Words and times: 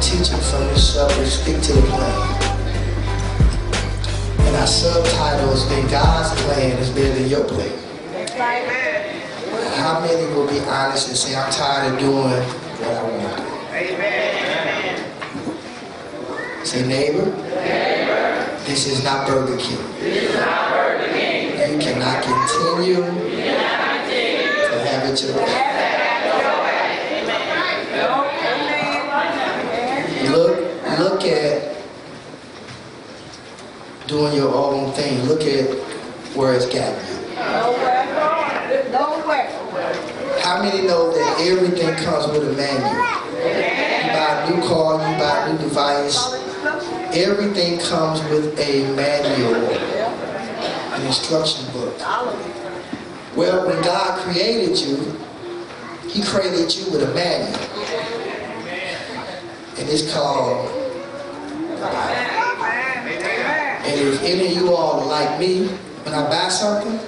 teaching 0.00 0.38
from 0.38 0.66
this 0.68 0.94
subject, 0.94 1.28
Stick 1.28 1.60
to 1.62 1.72
the 1.72 1.82
Plan. 1.82 2.42
And 4.46 4.56
our 4.56 4.66
subtitle 4.66 5.50
has 5.50 5.64
been 5.68 5.86
God's 5.90 6.30
plan 6.42 6.78
is 6.78 6.90
better 6.90 7.14
than 7.14 7.28
your 7.28 7.44
plan. 7.44 7.72
How 9.76 10.00
many 10.00 10.26
will 10.34 10.46
be 10.46 10.60
honest 10.60 11.08
and 11.08 11.16
say, 11.16 11.34
I'm 11.34 11.50
tired 11.52 11.92
of 11.94 11.98
doing 12.00 12.14
what 12.14 12.94
I 12.94 13.02
want 13.02 13.36
do? 13.36 13.42
Say, 16.64 16.86
neighbor, 16.86 17.24
this 18.66 18.86
is 18.86 19.02
not 19.02 19.26
Burger 19.26 19.56
King. 19.56 19.78
You 20.00 21.78
cannot 21.78 22.22
continue 22.22 22.96
to 22.96 23.02
have 24.84 25.04
it 25.10 25.22
your 25.22 25.34
way. 25.36 25.67
Look 31.18 31.32
at 31.32 31.76
doing 34.06 34.36
your 34.36 34.54
own 34.54 34.92
thing. 34.92 35.24
Look 35.24 35.42
at 35.42 35.68
where 36.36 36.54
it's 36.54 36.66
got 36.66 36.94
you. 36.94 37.18
How 40.40 40.62
many 40.62 40.86
know 40.86 41.12
that 41.12 41.40
everything 41.40 41.92
comes 42.04 42.28
with 42.28 42.48
a 42.48 42.52
manual? 42.52 42.92
You 44.04 44.12
buy 44.14 44.44
a 44.44 44.50
new 44.50 44.62
car, 44.68 44.94
you 44.94 45.18
buy 45.18 45.48
a 45.48 45.52
new 45.52 45.58
device. 45.58 46.34
Everything 47.16 47.80
comes 47.80 48.22
with 48.30 48.56
a 48.60 48.94
manual, 48.94 49.56
an 50.94 51.04
instruction 51.04 51.64
book. 51.72 51.98
Well, 53.34 53.66
when 53.66 53.82
God 53.82 54.20
created 54.20 54.78
you, 54.78 55.18
He 56.08 56.22
created 56.22 56.74
you 56.76 56.92
with 56.92 57.02
a 57.02 57.12
manual. 57.12 57.58
And 59.78 59.88
it's 59.88 60.12
called 60.12 60.77
And 63.88 64.00
if 64.00 64.22
any 64.22 64.48
of 64.48 64.52
you 64.52 64.74
all 64.74 65.00
are 65.00 65.06
like 65.06 65.38
me, 65.38 65.66
when 66.04 66.14
I 66.14 66.28
buy 66.28 66.48
something, 66.48 66.98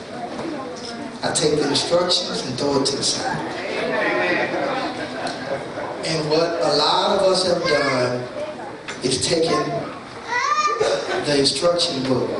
I 1.22 1.32
take 1.32 1.56
the 1.56 1.68
instructions 1.68 2.46
and 2.46 2.58
throw 2.58 2.80
it 2.80 2.86
to 2.86 2.96
the 2.96 3.02
side. 3.02 3.36
And 6.06 6.30
what 6.30 6.60
a 6.62 6.76
lot 6.76 7.18
of 7.18 7.26
us 7.26 7.46
have 7.46 7.62
done 7.62 8.22
is 9.02 9.26
taken 9.26 9.58
the 11.26 11.38
instruction 11.38 12.02
book 12.04 12.30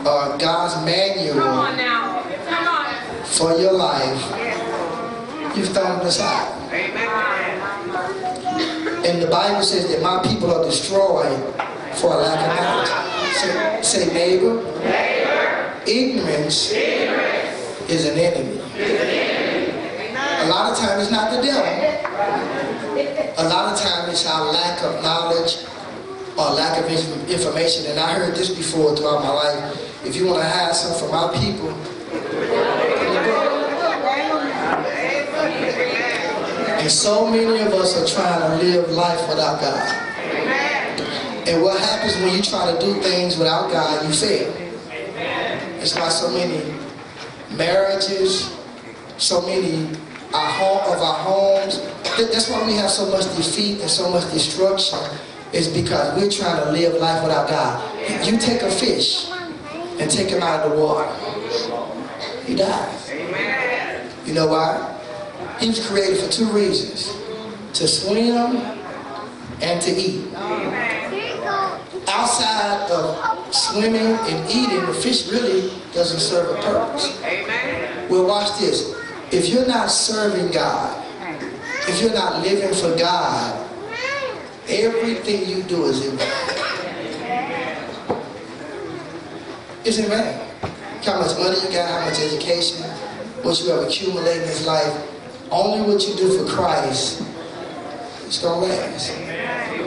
or 0.00 0.38
God's 0.38 0.84
manual 0.84 1.40
on 1.42 1.76
now. 1.76 2.22
Come 2.48 2.68
on. 2.68 3.24
for 3.24 3.58
your 3.58 3.72
life, 3.72 5.56
you've 5.56 5.68
thrown 5.70 6.00
it 6.00 6.06
aside. 6.06 7.39
And 9.10 9.20
the 9.20 9.26
Bible 9.26 9.60
says 9.62 9.88
that 9.90 10.00
my 10.00 10.22
people 10.22 10.54
are 10.54 10.64
destroyed 10.64 11.36
for 11.98 12.14
a 12.14 12.18
lack 12.18 12.46
of 12.46 12.54
knowledge. 12.62 12.88
Say, 13.34 13.82
say 13.82 14.14
neighbor, 14.14 14.62
ignorance 15.84 16.70
is 17.90 18.06
an 18.06 18.16
enemy. 18.16 18.60
A 18.78 20.46
lot 20.48 20.70
of 20.70 20.78
times 20.78 21.02
it's 21.02 21.10
not 21.10 21.32
the 21.32 21.42
devil. 21.42 21.66
A 23.36 23.48
lot 23.48 23.72
of 23.72 23.80
times 23.80 24.12
it's 24.12 24.26
our 24.30 24.52
lack 24.52 24.80
of 24.84 25.02
knowledge 25.02 25.66
or 26.38 26.54
lack 26.54 26.78
of 26.78 26.88
information. 27.28 27.86
And 27.90 27.98
I 27.98 28.12
heard 28.12 28.36
this 28.36 28.54
before 28.54 28.94
throughout 28.94 29.24
my 29.24 29.30
life. 29.30 30.06
If 30.06 30.14
you 30.14 30.26
want 30.26 30.38
to 30.38 30.48
hide 30.48 30.72
something 30.72 31.08
from 31.08 31.18
our 31.18 31.32
people, 31.32 31.74
And 36.90 36.98
so 36.98 37.30
many 37.30 37.60
of 37.60 37.72
us 37.74 37.96
are 37.96 38.04
trying 38.04 38.40
to 38.40 38.66
live 38.66 38.90
life 38.90 39.28
without 39.28 39.60
God. 39.60 39.88
And 41.46 41.62
what 41.62 41.78
happens 41.78 42.16
when 42.16 42.34
you 42.34 42.42
try 42.42 42.66
to 42.72 42.80
do 42.80 43.00
things 43.00 43.38
without 43.38 43.70
God, 43.70 44.04
you 44.04 44.12
fail. 44.12 44.52
It's 45.78 45.94
why 45.94 46.08
so 46.08 46.32
many 46.32 46.74
marriages, 47.56 48.58
so 49.18 49.40
many 49.42 49.96
our 50.34 50.50
home, 50.50 50.92
of 50.92 51.00
our 51.00 51.14
homes, 51.14 51.80
that's 52.16 52.50
why 52.50 52.66
we 52.66 52.74
have 52.74 52.90
so 52.90 53.08
much 53.08 53.22
defeat 53.36 53.80
and 53.80 53.88
so 53.88 54.10
much 54.10 54.28
destruction, 54.32 54.98
is 55.52 55.68
because 55.68 56.20
we're 56.20 56.28
trying 56.28 56.60
to 56.64 56.72
live 56.72 57.00
life 57.00 57.22
without 57.22 57.48
God. 57.48 58.26
You 58.26 58.36
take 58.36 58.62
a 58.62 58.70
fish 58.70 59.30
and 60.00 60.10
take 60.10 60.28
him 60.28 60.42
out 60.42 60.66
of 60.66 60.72
the 60.72 60.76
water. 60.76 61.08
He 62.46 62.56
dies. 62.56 63.12
You 64.26 64.34
know 64.34 64.48
why? 64.48 64.99
He 65.60 65.68
was 65.68 65.86
created 65.86 66.18
for 66.18 66.30
two 66.32 66.46
reasons 66.52 67.14
to 67.74 67.86
swim 67.86 68.56
and 69.60 69.80
to 69.82 69.90
eat. 69.90 70.34
Outside 72.08 72.90
of 72.90 73.54
swimming 73.54 74.16
and 74.16 74.50
eating, 74.50 74.86
the 74.86 74.94
fish 74.94 75.28
really 75.28 75.70
doesn't 75.92 76.20
serve 76.20 76.58
a 76.58 76.62
purpose. 76.62 77.20
Well, 78.08 78.26
watch 78.26 78.58
this. 78.58 78.94
If 79.30 79.50
you're 79.50 79.66
not 79.66 79.90
serving 79.90 80.50
God, 80.50 80.96
if 81.88 82.00
you're 82.00 82.14
not 82.14 82.42
living 82.42 82.74
for 82.74 82.96
God, 82.96 83.68
everything 84.66 85.46
you 85.46 85.62
do 85.64 85.84
is 85.84 86.06
in 86.06 86.16
vain. 86.16 86.28
It's 89.84 89.98
in 89.98 90.08
vain. 90.08 90.40
How 91.04 91.20
much 91.20 91.36
money 91.38 91.56
you 91.60 91.70
got, 91.70 91.88
how 91.88 92.08
much 92.08 92.18
education, 92.18 92.82
what 93.42 93.60
you 93.60 93.70
have 93.70 93.84
accumulated 93.84 94.42
in 94.42 94.48
this 94.48 94.66
life, 94.66 95.09
only 95.50 95.92
what 95.92 96.06
you 96.06 96.14
do 96.14 96.38
for 96.38 96.50
Christ 96.50 97.22
is 98.26 98.38
gonna 98.38 98.66
last. 98.66 99.12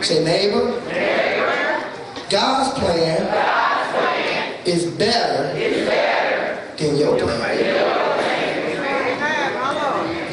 Say 0.06 0.24
neighbor, 0.24 0.79
God's 2.29 2.78
plan, 2.78 3.22
is 4.66 4.85
better, 4.85 5.53
than 6.78 6.97
your 6.97 7.18
plan. 7.18 7.94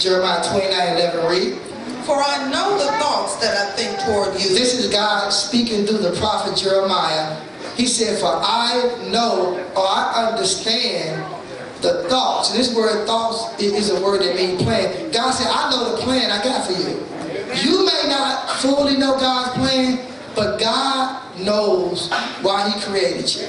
Jeremiah 0.01 0.43
29, 0.51 0.97
11 0.97 1.31
read. 1.31 1.59
For 2.05 2.17
I 2.17 2.51
know 2.51 2.79
the 2.79 2.91
thoughts 2.99 3.37
that 3.37 3.57
I 3.57 3.71
think 3.77 3.99
toward 4.01 4.29
you. 4.41 4.49
This 4.49 4.79
is 4.79 4.91
God 4.91 5.31
speaking 5.31 5.85
through 5.85 5.99
the 5.99 6.13
prophet 6.19 6.57
Jeremiah. 6.57 7.39
He 7.77 7.87
said, 7.87 8.19
For 8.19 8.27
I 8.27 9.09
know 9.11 9.59
or 9.77 9.87
I 9.87 10.31
understand 10.31 11.23
the 11.83 12.09
thoughts. 12.09 12.53
This 12.53 12.75
word 12.75 13.07
thoughts 13.07 13.61
is 13.63 13.91
a 13.91 14.03
word 14.03 14.23
that 14.23 14.37
means 14.37 14.63
plan. 14.63 15.11
God 15.13 15.33
said, 15.33 15.49
I 15.49 15.71
know 15.71 15.97
the 15.97 16.03
plan 16.03 16.31
I 16.31 16.43
got 16.43 16.67
for 16.67 16.73
you. 16.73 17.07
You 17.63 17.85
may 17.85 18.03
not 18.09 18.51
fully 18.61 18.97
know 18.97 19.19
God's 19.19 19.57
plan, 19.57 19.99
but 20.35 20.59
God 20.59 21.39
knows 21.39 22.11
why 22.43 22.71
He 22.71 22.81
created 22.81 23.35
you. 23.35 23.47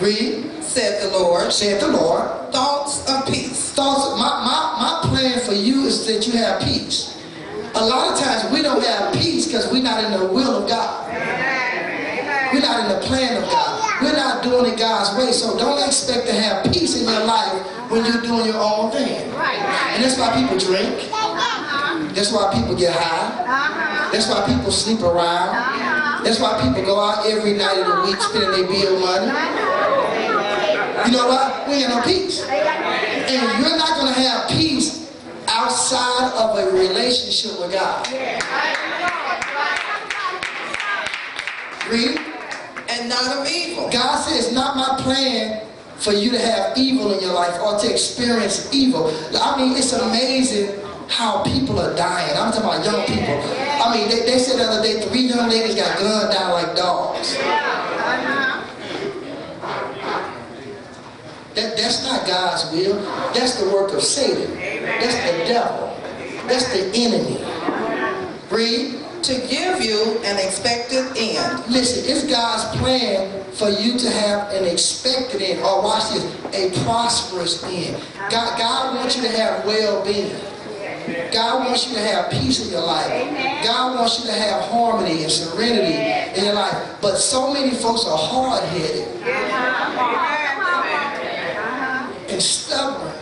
Read, 0.00 0.62
said 0.62 1.02
the 1.02 1.18
Lord, 1.18 1.52
said 1.52 1.80
the 1.80 1.88
Lord. 1.88 2.52
thoughts 2.52 3.08
of 3.10 3.26
peace. 3.26 3.72
Thoughts, 3.72 4.18
my, 4.18 4.28
my, 4.44 5.02
my 5.02 5.08
plan 5.08 5.40
for 5.40 5.54
you 5.54 5.84
is 5.84 6.06
that 6.06 6.26
you 6.26 6.38
have 6.38 6.62
peace. 6.62 7.16
A 7.74 7.84
lot 7.84 8.12
of 8.12 8.18
times 8.18 8.52
we 8.52 8.62
don't 8.62 8.82
have 8.82 9.12
peace 9.14 9.46
because 9.46 9.70
we're 9.70 9.82
not 9.82 10.02
in 10.04 10.12
the 10.18 10.26
will 10.32 10.62
of 10.62 10.68
God. 10.68 11.12
We're 12.52 12.60
not 12.60 12.84
in 12.84 13.00
the 13.00 13.06
plan 13.06 13.42
of 13.42 13.50
God. 13.50 13.75
We're 14.02 14.16
not 14.16 14.42
doing 14.42 14.72
it 14.72 14.78
God's 14.78 15.16
way. 15.16 15.32
So 15.32 15.56
don't 15.56 15.82
expect 15.86 16.26
to 16.26 16.34
have 16.34 16.64
peace 16.64 17.00
in 17.00 17.08
your 17.08 17.24
life 17.24 17.62
when 17.90 18.04
you're 18.04 18.20
doing 18.20 18.46
your 18.46 18.60
own 18.60 18.90
thing. 18.90 19.32
Right. 19.32 19.58
And 19.94 20.04
that's 20.04 20.18
why 20.18 20.34
people 20.34 20.58
drink. 20.58 21.08
That's 22.14 22.32
why 22.32 22.52
people 22.52 22.76
get 22.76 22.94
high. 22.94 24.10
That's 24.12 24.28
why 24.28 24.46
people 24.46 24.70
sleep 24.70 25.00
around. 25.00 26.24
That's 26.24 26.40
why 26.40 26.60
people 26.62 26.84
go 26.84 26.98
out 26.98 27.26
every 27.26 27.54
night 27.54 27.78
of 27.78 27.86
the 27.86 28.02
week 28.10 28.20
spending 28.20 28.50
their 28.52 28.66
bill 28.66 29.00
money. 29.00 29.26
You 31.06 31.12
know 31.12 31.28
what? 31.28 31.68
We 31.68 31.74
ain't 31.74 31.90
no 31.90 32.02
peace. 32.02 32.42
And 32.48 33.62
you're 33.62 33.76
not 33.76 33.96
going 33.98 34.12
to 34.12 34.20
have 34.20 34.48
peace 34.50 35.12
outside 35.48 36.32
of 36.34 36.58
a 36.58 36.72
relationship 36.72 37.60
with 37.60 37.72
God. 37.72 38.06
Read. 41.90 42.15
And 42.96 43.10
not 43.10 43.36
of 43.36 43.46
evil. 43.46 43.90
God 43.90 44.16
says, 44.24 44.46
it's 44.46 44.54
not 44.54 44.76
my 44.76 44.96
plan 45.02 45.66
for 45.96 46.12
you 46.12 46.30
to 46.30 46.38
have 46.38 46.76
evil 46.78 47.12
in 47.12 47.20
your 47.20 47.34
life 47.34 47.60
or 47.60 47.78
to 47.78 47.90
experience 47.90 48.72
evil. 48.72 49.12
I 49.38 49.56
mean, 49.58 49.76
it's 49.76 49.92
amazing 49.92 50.80
how 51.08 51.42
people 51.44 51.78
are 51.78 51.94
dying. 51.94 52.36
I'm 52.36 52.52
talking 52.52 52.64
about 52.64 52.84
young 52.84 53.04
people. 53.06 53.34
I 53.82 53.94
mean, 53.94 54.08
they, 54.08 54.20
they 54.24 54.38
said 54.38 54.58
the 54.58 54.64
other 54.64 54.82
day 54.82 55.00
three 55.02 55.26
young 55.28 55.48
ladies 55.48 55.74
got 55.74 55.98
gunned 55.98 56.32
down 56.32 56.52
like 56.52 56.74
dogs. 56.74 57.36
Uh-huh. 57.36 58.62
That, 61.54 61.76
that's 61.76 62.02
not 62.02 62.26
God's 62.26 62.70
will. 62.72 62.96
That's 63.32 63.54
the 63.60 63.70
work 63.70 63.92
of 63.92 64.02
Satan. 64.02 64.54
That's 64.56 65.16
the 65.16 65.44
devil. 65.46 65.96
That's 66.48 66.66
the 66.72 66.90
enemy. 66.94 67.44
Read. 68.50 69.05
To 69.26 69.34
give 69.48 69.82
you 69.82 70.20
an 70.22 70.38
expected 70.38 71.04
end. 71.16 71.66
Listen, 71.68 72.04
it's 72.06 72.22
God's 72.30 72.78
plan 72.78 73.42
for 73.54 73.68
you 73.68 73.98
to 73.98 74.08
have 74.08 74.52
an 74.52 74.64
expected 74.64 75.42
end, 75.42 75.58
or 75.64 75.82
watch 75.82 76.10
this, 76.10 76.22
a 76.54 76.70
prosperous 76.84 77.64
end. 77.64 78.00
God, 78.30 78.56
God 78.56 78.94
wants 78.94 79.16
you 79.16 79.22
to 79.22 79.28
have 79.30 79.66
well-being. 79.66 80.30
God 81.32 81.66
wants 81.66 81.88
you 81.88 81.94
to 81.94 82.02
have 82.02 82.30
peace 82.30 82.64
in 82.64 82.70
your 82.70 82.86
life. 82.86 83.10
God 83.64 83.98
wants 83.98 84.20
you 84.20 84.26
to 84.30 84.32
have 84.32 84.62
harmony 84.70 85.24
and 85.24 85.32
serenity 85.32 86.38
in 86.38 86.44
your 86.44 86.54
life. 86.54 86.96
But 87.02 87.16
so 87.16 87.52
many 87.52 87.72
folks 87.72 88.04
are 88.06 88.16
hard-headed 88.16 89.08
and 92.30 92.40
stubborn 92.40 93.12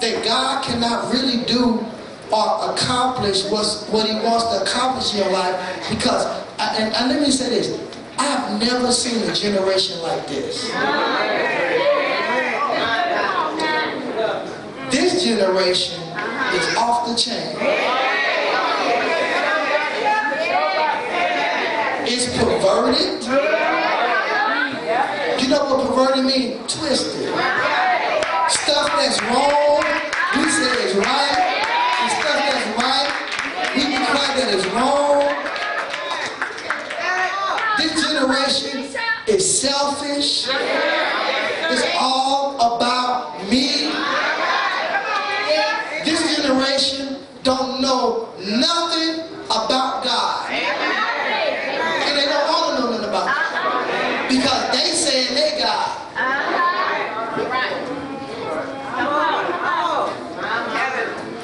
that 0.00 0.24
God 0.24 0.64
cannot 0.64 1.12
really 1.12 1.44
do 1.44 1.84
or 2.32 2.72
accomplish 2.72 3.44
what's, 3.50 3.86
what 3.88 4.08
He 4.08 4.14
wants 4.14 4.44
to 4.46 4.62
accomplish 4.62 5.14
in 5.14 5.20
your 5.20 5.32
life 5.32 5.56
because, 5.90 6.24
and, 6.58 6.94
and 6.94 7.08
let 7.10 7.20
me 7.20 7.30
say 7.30 7.50
this, 7.50 7.78
I've 8.18 8.60
never 8.60 8.92
seen 8.92 9.22
a 9.28 9.34
generation 9.34 10.00
like 10.02 10.26
this. 10.26 10.70
This 14.90 15.24
generation 15.24 16.00
is 16.54 16.76
off 16.76 17.08
the 17.08 17.14
chain. 17.16 17.56
It's 22.04 22.26
perverted. 22.36 23.24
You 25.40 25.48
know 25.48 25.64
what 25.64 25.88
perverted 25.88 26.24
means? 26.24 26.74
Twisted. 26.74 27.28
Stuff 28.48 28.88
that's 29.00 29.20
wrong, 29.22 29.82
we 30.36 30.48
say 30.50 30.72
is 30.84 30.94
right. 30.96 31.38
And 32.02 32.10
stuff 32.20 32.36
that's 32.36 32.66
right, 32.76 33.10
we 33.74 33.82
declare 33.82 34.12
that 34.12 34.40
is 34.52 34.66
wrong. 34.72 35.22
This 37.78 38.06
generation 38.06 38.84
is 39.26 39.60
selfish. 39.60 40.46
It's 41.70 41.96
all 41.98 42.56
about 42.56 43.48
me. 43.50 43.90
This 46.04 46.36
generation 46.36 47.18
don't 47.42 47.80
know 47.80 48.28
nothing 48.38 49.24
about 49.46 50.04
God. 50.04 50.50
And 50.50 52.18
they 52.18 52.26
don't 52.26 52.48
want 52.52 52.76
to 52.76 52.82
know 52.82 52.90
nothing 52.90 53.08
about 53.08 53.26
God. 53.26 54.28
Because 54.28 54.70
they 54.72 54.92
saying 54.92 55.34
they 55.34 55.62
God. 55.62 55.98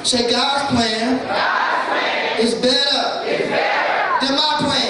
Say 0.03 0.31
God's 0.31 0.69
plan 0.73 1.58
is 2.69 3.47
better 3.49 4.25
than 4.25 4.35
my 4.35 4.55
plan. 4.59 4.89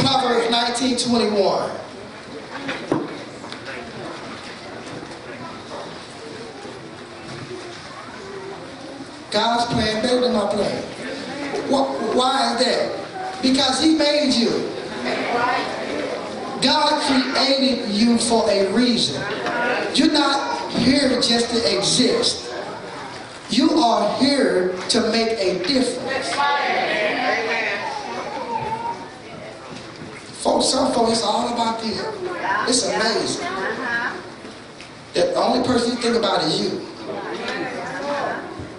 Proverbs 0.00 0.50
19, 0.50 0.96
21. 0.96 1.70
God's 9.30 9.72
plan 9.72 10.02
better 10.02 10.20
than 10.20 10.32
my 10.32 10.46
plan. 10.50 10.82
Why 11.70 12.54
is 12.54 12.64
that? 12.64 13.42
Because 13.42 13.82
He 13.82 13.94
made 13.94 14.34
you. 14.34 14.68
God 16.62 17.00
created 17.06 17.88
you 17.88 18.18
for 18.18 18.48
a 18.50 18.70
reason. 18.72 19.22
You're 19.94 20.12
not 20.12 20.70
here 20.72 21.08
just 21.20 21.50
to 21.50 21.76
exist. 21.76 22.49
You 23.50 23.70
are 23.80 24.16
here 24.18 24.76
to 24.90 25.10
make 25.10 25.32
a 25.32 25.58
difference. 25.66 26.32
Folks, 30.38 30.66
some 30.66 30.92
folks, 30.92 31.10
it's 31.12 31.22
all 31.24 31.52
about 31.52 31.80
them. 31.80 32.14
It's 32.68 32.86
amazing. 32.86 33.44
That 35.14 35.34
the 35.34 35.40
only 35.42 35.66
person 35.66 35.90
you 35.90 35.96
think 35.96 36.16
about 36.16 36.44
is 36.44 36.60
you. 36.60 36.86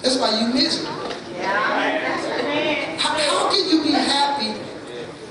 That's 0.02 0.18
why 0.18 0.40
you 0.40 0.54
miserable. 0.54 1.12
How, 2.98 3.18
how 3.20 3.50
can 3.52 3.70
you 3.70 3.84
be 3.84 3.92
happy 3.92 4.54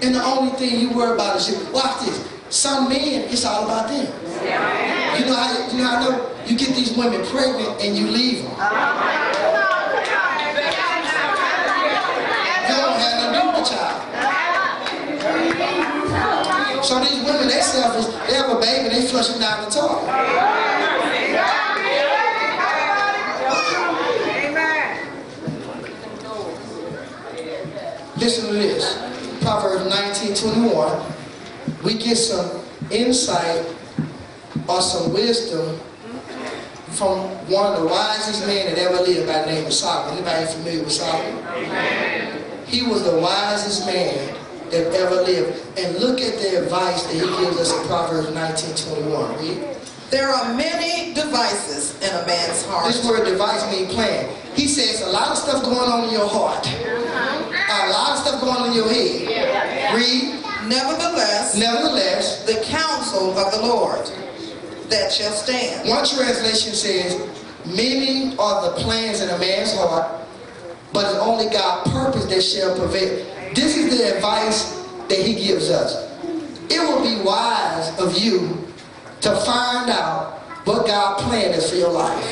and 0.03 0.15
the 0.15 0.23
only 0.23 0.53
thing 0.53 0.79
you 0.81 0.93
worry 0.93 1.15
about 1.15 1.37
is 1.39 1.49
you? 1.49 1.73
Watch 1.73 2.05
this. 2.05 2.29
Some 2.51 2.89
men, 2.89 3.25
it's 3.31 3.45
all 3.47 3.65
about 3.65 3.89
them. 3.89 4.07
You 5.19 5.27
know 5.27 5.35
how 5.35 5.69
you 5.71 5.79
know 5.79 5.85
how 5.85 5.97
I 5.97 6.09
know 6.09 6.31
you 6.47 6.59
get 6.59 6.75
these 6.75 6.97
women 6.97 7.25
pregnant 7.27 7.81
and 7.81 7.97
you 7.97 8.09
leave 8.09 8.43
them. 8.43 8.51
You 8.51 8.59
don't 12.75 12.99
have 12.99 13.15
nothing 13.23 13.33
to 13.33 13.41
do 13.41 13.47
with 13.47 13.57
the 13.57 13.65
child. 13.71 13.99
So 16.85 16.99
these 16.99 17.23
women, 17.25 17.47
they 17.47 17.61
selfish. 17.61 18.07
They 18.27 18.35
have 18.35 18.50
baby, 18.61 18.95
they 18.95 19.07
flush 19.07 19.29
them 19.29 19.41
down 19.41 19.65
the 19.65 19.71
toilet. 19.71 20.05
Listen 28.17 28.49
to 28.49 28.53
this. 28.53 28.99
Proverbs 29.41 29.89
19, 29.89 30.35
21. 30.53 31.13
We 31.83 31.95
get 31.95 32.17
some 32.17 32.63
insight 32.91 33.65
or 34.69 34.83
some 34.83 35.13
wisdom 35.15 35.79
from 36.91 37.21
one 37.49 37.73
of 37.73 37.81
the 37.81 37.87
wisest 37.87 38.47
men 38.47 38.67
that 38.75 38.79
ever 38.79 39.03
lived 39.03 39.27
by 39.27 39.41
the 39.41 39.47
name 39.47 39.67
of 39.67 39.73
Solomon. 39.73 40.19
Anybody 40.19 40.53
familiar 40.53 40.83
with 40.83 40.93
Solomon? 40.93 42.45
He 42.67 42.83
was 42.83 43.05
the 43.05 43.19
wisest 43.19 43.87
man 43.87 44.37
that 44.71 44.95
ever 44.95 45.17
lived. 45.23 45.79
And 45.79 45.99
look 45.99 46.21
at 46.21 46.39
the 46.39 46.63
advice 46.63 47.03
that 47.05 47.15
he 47.15 47.21
gives 47.21 47.59
us 47.59 47.77
in 47.77 47.87
Proverbs 47.87 48.31
19, 48.33 49.03
21. 49.03 49.39
Read. 49.39 49.77
There 50.11 50.29
are 50.29 50.55
many 50.55 51.15
devices 51.15 51.95
in 52.03 52.11
a 52.11 52.27
man's 52.27 52.65
heart. 52.65 52.87
This 52.87 53.07
word 53.07 53.25
device 53.25 53.63
means 53.71 53.95
plan. 53.95 54.35
He 54.55 54.67
says 54.67 55.03
a 55.03 55.11
lot 55.11 55.29
of 55.29 55.39
stuff 55.39 55.63
going 55.63 55.79
on 55.79 56.05
in 56.05 56.11
your 56.11 56.29
heart. 56.29 56.67
A 56.67 57.91
lot 57.91 58.13
of 58.13 58.19
stuff 58.19 58.41
going 58.41 58.57
on 58.57 58.71
in 58.71 58.75
your 58.75 58.89
head. 58.89 59.95
Read. 59.95 60.37
Nevertheless, 60.67 61.57
Nevertheless, 61.57 62.45
the 62.45 62.61
counsel 62.67 63.37
of 63.37 63.53
the 63.53 63.63
Lord 63.63 64.07
that 64.89 65.13
shall 65.13 65.33
stand. 65.33 65.89
one 65.89 66.07
translation 66.07 66.75
says, 66.75 67.19
many 67.67 68.37
are 68.37 68.71
the 68.71 68.83
plans 68.83 69.21
in 69.21 69.31
a 69.31 69.39
man's 69.39 69.75
heart, 69.75 70.27
but 70.93 71.07
it's 71.07 71.19
only 71.19 71.49
God's 71.51 71.91
purpose 71.91 72.27
that 72.27 72.43
shall 72.43 72.77
prevail. 72.79 73.27
This 73.55 73.77
is 73.77 73.99
the 73.99 74.17
advice 74.17 74.87
that 75.09 75.19
he 75.19 75.35
gives 75.35 75.71
us. 75.71 76.09
It 76.71 76.81
would 76.81 77.03
be 77.03 77.21
wise 77.25 77.99
of 77.99 78.17
you 78.17 78.65
to 79.23 79.35
find 79.41 79.91
out 79.91 80.39
what 80.65 80.87
God's 80.87 81.25
plan 81.25 81.51
is 81.53 81.69
for 81.69 81.77
your 81.77 81.91
life. 81.91 82.25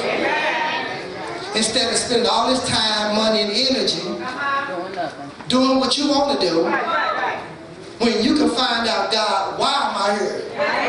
Instead 1.56 1.90
of 1.90 1.98
spending 1.98 2.28
all 2.30 2.48
this 2.48 2.66
time, 2.68 3.16
money, 3.16 3.40
and 3.40 3.50
energy 3.50 4.02
doing 5.48 5.80
what 5.80 5.98
you 5.98 6.08
want 6.08 6.38
to 6.38 6.46
do, 6.46 6.64
when 7.98 8.22
you 8.22 8.36
can 8.36 8.48
find 8.50 8.86
out, 8.86 9.10
God, 9.10 9.58
why 9.58 9.72
am 9.72 9.96
I 9.96 10.18
here? 10.18 10.87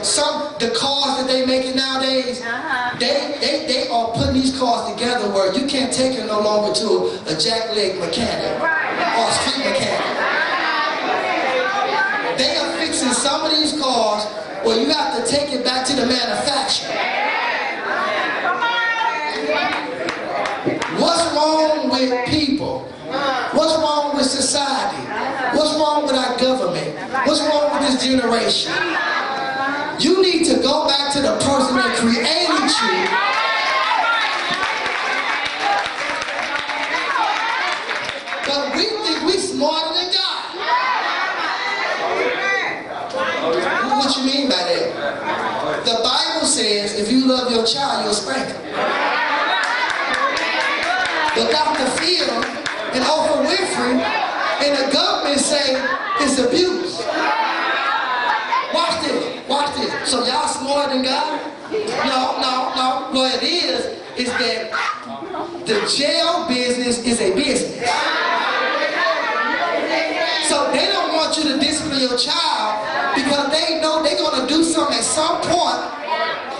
Uh, 0.00 0.02
some 0.02 0.54
the 0.58 0.70
cars 0.70 1.18
that 1.18 1.26
they 1.26 1.44
making 1.44 1.76
nowadays, 1.76 2.40
uh-huh. 2.40 2.96
they, 2.98 3.36
they 3.40 3.66
they 3.66 3.88
are 3.88 4.10
putting 4.12 4.32
these 4.32 4.58
cars 4.58 4.90
together 4.92 5.28
where 5.28 5.52
you 5.52 5.66
can't 5.66 5.92
take 5.92 6.16
it 6.18 6.24
no 6.26 6.40
longer 6.40 6.72
to 6.72 7.12
a 7.28 7.36
jackleg 7.36 8.00
mechanic 8.00 8.56
or 8.56 9.28
a 9.28 9.32
street 9.32 9.58
mechanic. 9.58 10.00
Uh-huh. 10.00 11.20
They 12.38 12.56
are 12.56 12.72
fixing 12.78 13.12
some 13.12 13.44
of 13.44 13.50
these 13.50 13.78
cars 13.78 14.24
where 14.64 14.80
you 14.80 14.88
have 14.88 15.22
to 15.22 15.30
take 15.30 15.52
it 15.52 15.64
back 15.64 15.86
to 15.88 15.92
the 15.94 16.06
manufacturer. 16.06 16.96
Uh-huh. 16.96 17.20
What's 20.96 21.24
wrong 21.36 21.90
with 21.90 22.28
people? 22.28 22.88
What's 23.52 23.76
wrong 23.76 24.16
with 24.16 24.24
society? 24.24 25.04
What's 25.54 25.76
wrong 25.76 26.06
with 26.06 26.14
our 26.14 26.38
government? 26.38 26.96
What's 27.26 27.40
wrong 27.42 27.70
with 27.72 27.82
this 27.82 28.02
generation? 28.02 28.72
But 32.80 32.88
we 38.74 38.84
think 39.04 39.20
we 39.26 39.36
smarter 39.36 39.92
than 39.94 40.08
God. 40.14 40.40
what 44.00 44.16
you 44.16 44.24
mean 44.24 44.48
by 44.48 44.56
that. 44.56 45.84
The 45.84 46.00
Bible 46.02 46.46
says 46.46 46.98
if 46.98 47.12
you 47.12 47.26
love 47.26 47.52
your 47.52 47.66
child, 47.66 48.06
you'll 48.06 48.14
spank 48.14 48.48
him. 48.48 48.56
But 51.36 51.50
Dr. 51.52 51.84
Phil 52.00 52.32
and 52.96 53.04
Oprah 53.04 53.44
Winfrey 53.44 54.00
and 54.64 54.72
the 54.78 54.88
government 54.90 55.38
say 55.38 55.76
it's 56.20 56.38
abuse. 56.38 57.04
Watch 58.72 59.02
this, 59.04 59.20
watch 59.48 59.74
this. 59.76 59.92
So 60.10 60.24
y'all 60.24 60.48
smarter 60.48 60.94
than 60.94 61.02
God? 61.04 61.40
No, 61.70 62.40
no. 62.40 62.69
What 63.12 63.42
it 63.42 63.42
is, 63.42 63.98
is 64.16 64.30
that 64.38 64.70
the 65.66 65.82
jail 65.98 66.46
business 66.46 67.04
is 67.04 67.20
a 67.20 67.34
business. 67.34 67.82
So 70.46 70.70
they 70.70 70.86
don't 70.86 71.14
want 71.14 71.36
you 71.36 71.44
to 71.50 71.58
discipline 71.58 72.00
your 72.00 72.16
child 72.16 73.14
because 73.16 73.50
they 73.50 73.80
know 73.80 74.02
they're 74.04 74.16
going 74.16 74.40
to 74.40 74.46
do 74.46 74.62
something 74.62 74.96
at 74.96 75.02
some 75.02 75.42
point 75.42 75.82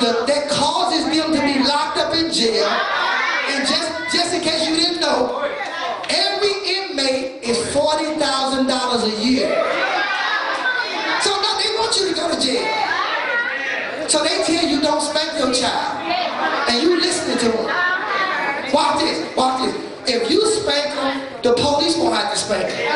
that, 0.02 0.24
that 0.26 0.48
causes 0.50 1.04
them 1.06 1.32
to 1.32 1.40
be 1.40 1.62
locked 1.62 1.98
up 1.98 2.14
in 2.14 2.32
jail. 2.32 2.66
And 2.66 3.66
just, 3.68 4.12
just 4.12 4.34
in 4.34 4.40
case 4.40 4.68
you 4.68 4.74
didn't 4.74 5.00
know, 5.00 5.46
every 6.10 6.54
inmate 6.66 7.44
is 7.46 7.58
$40,000 7.70 8.18
a 8.18 9.24
year. 9.24 9.54
So 11.22 11.30
no, 11.30 11.50
they 11.62 11.70
want 11.78 11.94
you 11.94 12.08
to 12.08 12.14
go 12.14 12.34
to 12.34 12.40
jail. 12.40 12.89
So 14.10 14.24
they 14.24 14.42
tell 14.42 14.66
you 14.66 14.80
don't 14.80 15.00
spank 15.00 15.38
your 15.38 15.54
child. 15.54 16.02
And 16.68 16.82
you 16.82 16.98
listening 16.98 17.38
to 17.38 17.56
them. 17.56 17.64
Watch 18.74 18.98
this, 18.98 19.36
watch 19.36 19.62
this. 19.62 19.76
If 20.16 20.28
you 20.28 20.44
spank 20.46 20.96
them, 20.96 21.42
the 21.44 21.52
police 21.54 21.96
won't 21.96 22.16
have 22.16 22.32
to 22.32 22.36
spank 22.36 22.66
them. 22.66 22.90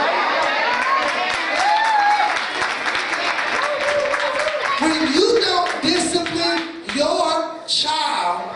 When 4.81 5.13
you 5.15 5.41
don't 5.41 5.83
discipline 5.83 6.83
your 6.97 7.63
child, 7.69 8.51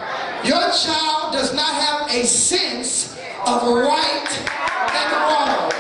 your 0.44 0.72
child 0.72 1.32
does 1.32 1.54
not 1.54 1.72
have 1.72 2.10
a 2.10 2.26
sense 2.26 3.16
of 3.46 3.62
right 3.68 4.30
and 4.98 5.12
wrong. 5.14 5.70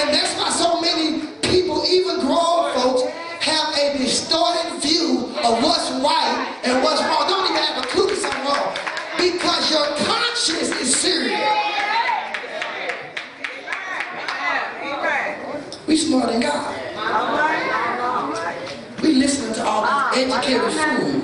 And 0.00 0.14
that's 0.14 0.34
why 0.38 0.48
so 0.48 0.80
many 0.80 1.35
smarter 16.16 16.32
than 16.32 16.40
God. 16.40 16.72
We 19.02 19.14
listening 19.14 19.54
to 19.54 19.64
all 19.64 19.82
these 20.14 20.32
educated 20.32 20.62
fools. 20.62 21.14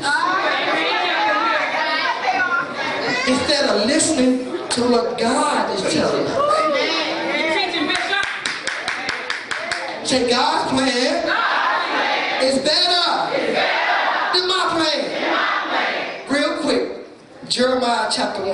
Instead 3.28 3.70
of 3.70 3.86
listening 3.86 4.68
to 4.68 4.80
what 4.90 5.18
God 5.18 5.70
is 5.74 5.94
telling 5.94 6.26
us. 6.26 6.32
Say 10.08 10.28
God's 10.28 10.70
plan 10.70 11.24
is 12.42 12.58
better 12.58 13.04
than 14.34 14.48
my 14.48 14.66
plan. 14.72 16.28
Real 16.28 16.60
quick, 16.60 17.06
Jeremiah 17.48 18.10
chapter 18.12 18.42
1. 18.42 18.52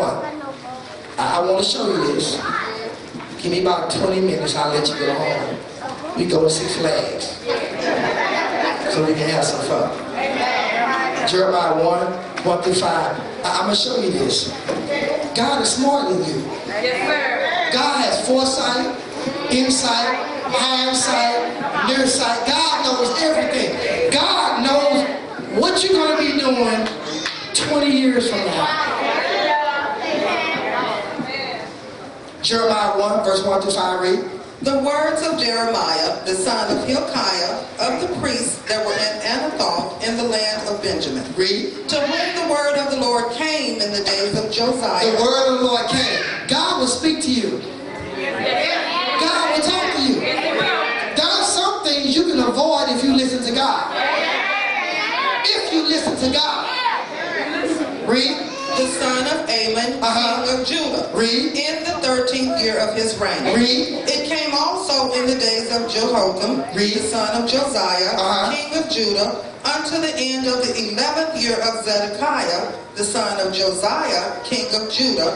I, 1.18 1.38
I 1.38 1.40
want 1.40 1.64
to 1.64 1.68
show 1.68 1.86
you 1.90 2.14
this. 2.14 2.36
Give 3.42 3.52
me 3.52 3.60
about 3.62 3.90
20 3.90 4.20
minutes, 4.20 4.56
I'll 4.56 4.72
let 4.74 4.88
you 4.88 4.94
go 4.98 5.14
home. 5.14 5.58
We 6.18 6.26
go 6.26 6.42
to 6.42 6.50
Six 6.50 6.76
Flags. 6.78 7.38
So 8.92 9.06
we 9.06 9.14
can 9.14 9.30
have 9.30 9.44
some 9.44 9.64
fun. 9.68 11.28
Jeremiah 11.28 11.84
1, 11.84 12.12
1 12.44 12.62
through 12.62 12.74
5. 12.74 12.82
I, 12.82 13.18
I'm 13.44 13.66
going 13.66 13.76
to 13.76 13.80
show 13.80 14.00
you 14.00 14.10
this. 14.10 14.50
God 15.36 15.62
is 15.62 15.70
smarter 15.70 16.12
than 16.12 16.28
you. 16.28 16.44
Yes, 16.66 17.06
sir. 17.06 17.72
God 17.72 18.04
has 18.04 18.26
foresight, 18.26 18.98
insight, 19.52 20.16
hindsight, 20.50 21.86
nearsight. 21.86 22.46
God 22.48 22.84
knows 22.84 23.22
everything. 23.22 24.10
God 24.10 24.64
knows 24.64 25.60
what 25.60 25.84
you're 25.84 25.92
going 25.92 26.16
to 26.16 26.34
be 26.34 26.40
doing 26.40 26.88
20 27.54 27.86
years 27.96 28.28
from 28.28 28.38
now. 28.40 28.88
Jeremiah 32.42 32.98
1, 32.98 33.24
verse 33.24 33.44
1 33.46 33.62
through 33.62 33.70
5, 33.70 34.00
read. 34.00 34.37
The 34.60 34.80
words 34.80 35.22
of 35.24 35.38
Jeremiah, 35.38 36.24
the 36.26 36.34
son 36.34 36.76
of 36.76 36.84
Hilkiah, 36.84 37.64
of 37.78 38.00
the 38.00 38.08
priests 38.20 38.58
that 38.66 38.84
were 38.84 38.92
in 38.92 39.22
Anathoth 39.22 40.02
in 40.02 40.16
the 40.16 40.24
land 40.24 40.68
of 40.68 40.82
Benjamin, 40.82 41.22
Read. 41.36 41.88
to 41.88 42.00
whom 42.00 42.48
the 42.48 42.52
word 42.52 42.76
of 42.76 42.90
the 42.90 42.96
Lord 43.00 43.30
came 43.34 43.80
in 43.80 43.92
the 43.92 44.02
days 44.02 44.36
of 44.36 44.50
Josiah. 44.50 45.12
The 45.12 45.22
word 45.22 45.52
of 45.54 45.58
the 45.60 45.64
Lord 45.64 45.86
came. 45.86 46.24
God 46.48 46.80
will 46.80 46.88
speak 46.88 47.22
to 47.22 47.32
you. 47.32 47.62
God 48.18 49.56
will 49.56 49.64
talk 49.64 49.94
to 49.94 50.02
you. 50.02 50.20
There 50.20 51.24
are 51.24 51.44
some 51.44 51.84
things 51.84 52.16
you 52.16 52.24
can 52.24 52.40
avoid 52.40 52.88
if 52.88 53.04
you 53.04 53.14
listen 53.14 53.44
to 53.44 53.52
God. 53.54 53.94
If 55.44 55.72
you 55.72 55.82
listen 55.84 56.16
to 56.16 56.36
God. 56.36 58.08
Read. 58.08 58.57
The 58.78 58.86
son 58.86 59.26
of 59.26 59.38
Amon, 59.50 60.02
Uh-huh. 60.02 60.44
king 60.46 60.60
of 60.60 60.66
Judah, 60.66 61.10
Read. 61.14 61.52
in 61.56 61.84
the 61.84 61.94
thirteenth 62.00 62.60
year 62.62 62.78
of 62.78 62.94
his 62.94 63.16
reign. 63.18 63.42
Read. 63.54 64.06
It 64.06 64.28
came 64.28 64.54
also 64.54 65.12
in 65.12 65.26
the 65.26 65.34
days 65.34 65.70
of 65.74 65.90
Jehotham, 65.90 66.62
Read. 66.74 66.94
the 66.94 67.08
son 67.08 67.42
of 67.42 67.50
Josiah, 67.50 68.12
Uh-huh. 68.14 68.52
king 68.54 68.70
of 68.78 68.88
Judah, 68.90 69.36
unto 69.64 70.00
the 70.00 70.14
end 70.16 70.46
of 70.46 70.62
the 70.64 70.72
eleventh 70.92 71.36
year 71.42 71.56
of 71.58 71.84
Zedekiah, 71.84 72.72
the 72.94 73.04
son 73.04 73.40
of 73.40 73.52
Josiah, 73.52 74.32
king 74.44 74.66
of 74.74 74.90
Judah, 74.92 75.30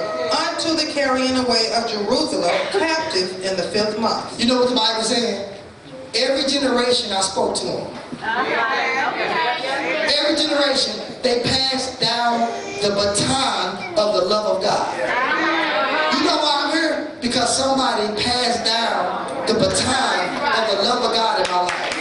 unto 0.47 0.75
the 0.75 0.87
carrying 0.93 1.37
away 1.37 1.73
of 1.75 1.91
Jerusalem 1.91 2.51
captive 2.73 3.43
in 3.45 3.57
the 3.57 3.65
fifth 3.75 3.99
month. 3.99 4.39
You 4.39 4.47
know 4.47 4.61
what 4.61 4.69
the 4.71 4.77
Bible 4.77 5.03
saying? 5.03 5.49
Every 6.15 6.45
generation 6.51 7.13
I 7.13 7.21
spoke 7.23 7.55
to 7.57 7.67
them. 7.67 7.87
Every 10.13 10.37
generation 10.37 11.01
they 11.23 11.43
passed 11.43 11.99
down 12.01 12.41
the 12.83 12.91
baton 12.91 13.97
of 13.97 14.15
the 14.15 14.25
love 14.29 14.57
of 14.57 14.63
God. 14.63 14.99
You 16.13 16.25
know 16.25 16.37
why 16.37 16.65
I'm 16.65 16.73
here? 16.77 17.11
Because 17.23 17.57
somebody 17.57 18.07
passed 18.23 18.65
down 18.65 19.47
the 19.47 19.55
baton 19.55 20.37
of 20.37 20.77
the 20.77 20.83
love 20.83 21.05
of 21.05 21.13
God 21.15 21.41
in 21.41 21.51
my 21.51 21.63
life. 21.63 21.93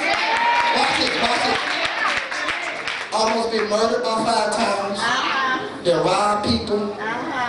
Watch 0.76 1.00
it, 1.00 1.14
watch 1.24 1.46
it. 1.48 1.60
Almost 3.14 3.52
been 3.52 3.70
murdered 3.70 4.04
by 4.04 4.26
five 4.26 4.56
times. 4.56 5.86
They 5.86 5.94
robbed 5.94 6.50
people. 6.50 6.98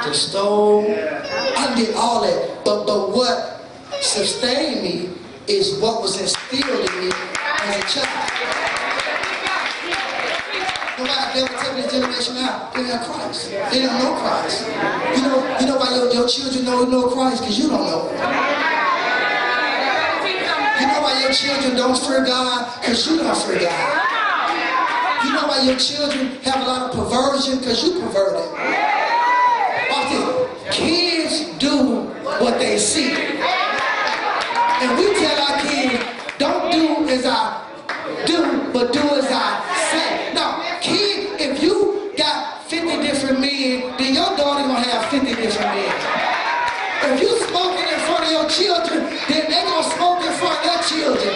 They 0.05 0.13
stole. 0.13 0.85
I 0.87 1.75
did 1.75 1.95
all 1.97 2.23
that. 2.23 2.65
But 2.65 2.87
but 2.87 3.11
what 3.11 3.67
sustained 4.01 4.83
me 4.83 5.11
is 5.49 5.81
what 5.81 6.03
was 6.03 6.21
instilled 6.21 6.89
in 6.89 7.01
me 7.01 7.13
as 7.63 7.77
a 7.77 8.01
child. 8.01 8.72
Nobody 11.03 11.41
ever 11.41 11.59
take 11.59 11.75
this 11.83 11.93
generation 11.93 12.37
out. 12.39 12.73
They 12.75 12.87
don't 12.87 12.91
have 12.91 13.11
Christ. 13.11 13.51
They 13.51 13.83
don't 13.83 13.99
know 13.99 14.15
Christ. 14.23 14.67
You 15.17 15.23
know, 15.23 15.59
you 15.59 15.67
know 15.67 15.77
why 15.79 15.97
your, 15.97 16.13
your 16.15 16.29
children 16.29 16.65
don't 16.65 16.91
know 16.91 17.11
Christ? 17.11 17.43
Because 17.43 17.59
you 17.59 17.69
don't 17.69 17.83
know. 17.83 18.07
You 20.79 20.87
know 20.87 21.01
why 21.03 21.19
your 21.23 21.33
children 21.33 21.75
don't 21.77 21.99
fear 21.99 22.25
God? 22.25 22.81
Because 22.81 23.11
you 23.11 23.19
don't 23.19 23.37
fear 23.37 23.59
God. 23.67 25.25
You 25.25 25.33
know 25.33 25.47
why 25.49 25.63
your 25.67 25.77
children 25.77 26.39
have 26.43 26.63
a 26.63 26.71
lot 26.71 26.83
of 26.91 26.95
perversion? 26.95 27.59
Because 27.59 27.83
you 27.83 28.01
perverted. 28.01 28.47
It. 28.47 29.03
Kids 30.71 31.59
do 31.59 32.05
what 32.39 32.59
they 32.59 32.79
see. 32.79 33.11
And 33.11 34.99
we 34.99 35.15
tell 35.19 35.39
our 35.43 35.61
kids, 35.61 36.05
don't 36.39 36.71
do 36.71 37.09
as 37.09 37.27
I 37.27 37.63
do, 38.27 38.71
but 38.73 38.93
do 38.93 39.01
as 39.01 39.27
I 39.31 39.63
say. 39.91 40.35
Now, 40.35 40.63
kid, 40.81 41.41
if 41.41 41.63
you 41.63 42.13
got 42.17 42.65
50 42.65 43.03
different 43.03 43.41
men, 43.41 43.95
then 43.99 44.15
your 44.15 44.37
daughter 44.37 44.63
gonna 44.67 44.81
have 44.81 45.11
50 45.11 45.35
different 45.35 45.71
men. 45.75 45.93
If 47.13 47.21
you 47.21 47.31
smoking 47.47 47.87
in 47.87 48.01
front 48.07 48.25
of 48.25 48.31
your 48.31 48.49
children, 48.49 49.11
then 49.29 49.51
they 49.51 49.63
gonna 49.63 49.91
smoke 49.95 50.23
in 50.23 50.33
front 50.41 50.59
of 50.59 50.65
their 50.65 50.83
children. 50.83 51.35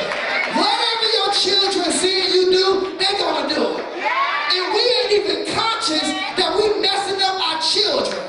Whatever 0.54 1.06
your 1.18 1.30
children 1.34 1.92
see 1.92 2.24
you 2.34 2.50
do, 2.50 2.96
they 2.98 3.12
gonna 3.18 3.48
do 3.52 3.78
it. 3.78 3.84
And 3.84 4.64
we 4.72 4.82
ain't 4.98 5.12
even 5.12 5.54
conscious 5.54 6.06
that 6.38 6.50
we 6.56 6.80
messing 6.80 7.20
up 7.22 7.36
our 7.36 7.60
children. 7.60 8.26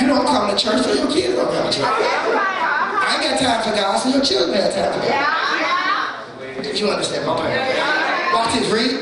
You 0.00 0.08
don't 0.08 0.26
come 0.26 0.50
to 0.50 0.56
church, 0.56 0.82
so 0.82 0.92
your 0.94 1.10
kids 1.12 1.36
don't 1.36 1.52
come 1.52 1.70
to 1.70 1.78
church. 1.78 2.22
I 3.62 3.66
ain't 3.66 3.76
got 3.76 4.02
time 4.02 4.02
for 4.02 4.02
God, 4.02 4.02
so 4.02 4.08
your 4.10 4.24
children 4.24 4.58
have 4.60 4.74
time 4.74 4.92
for 4.92 5.06
God. 5.06 6.62
Did 6.62 6.78
you 6.80 6.90
understand 6.90 7.26
my 7.26 7.34
point? 7.36 7.54
Watch 8.34 8.54
this, 8.54 8.70
read. 8.72 8.98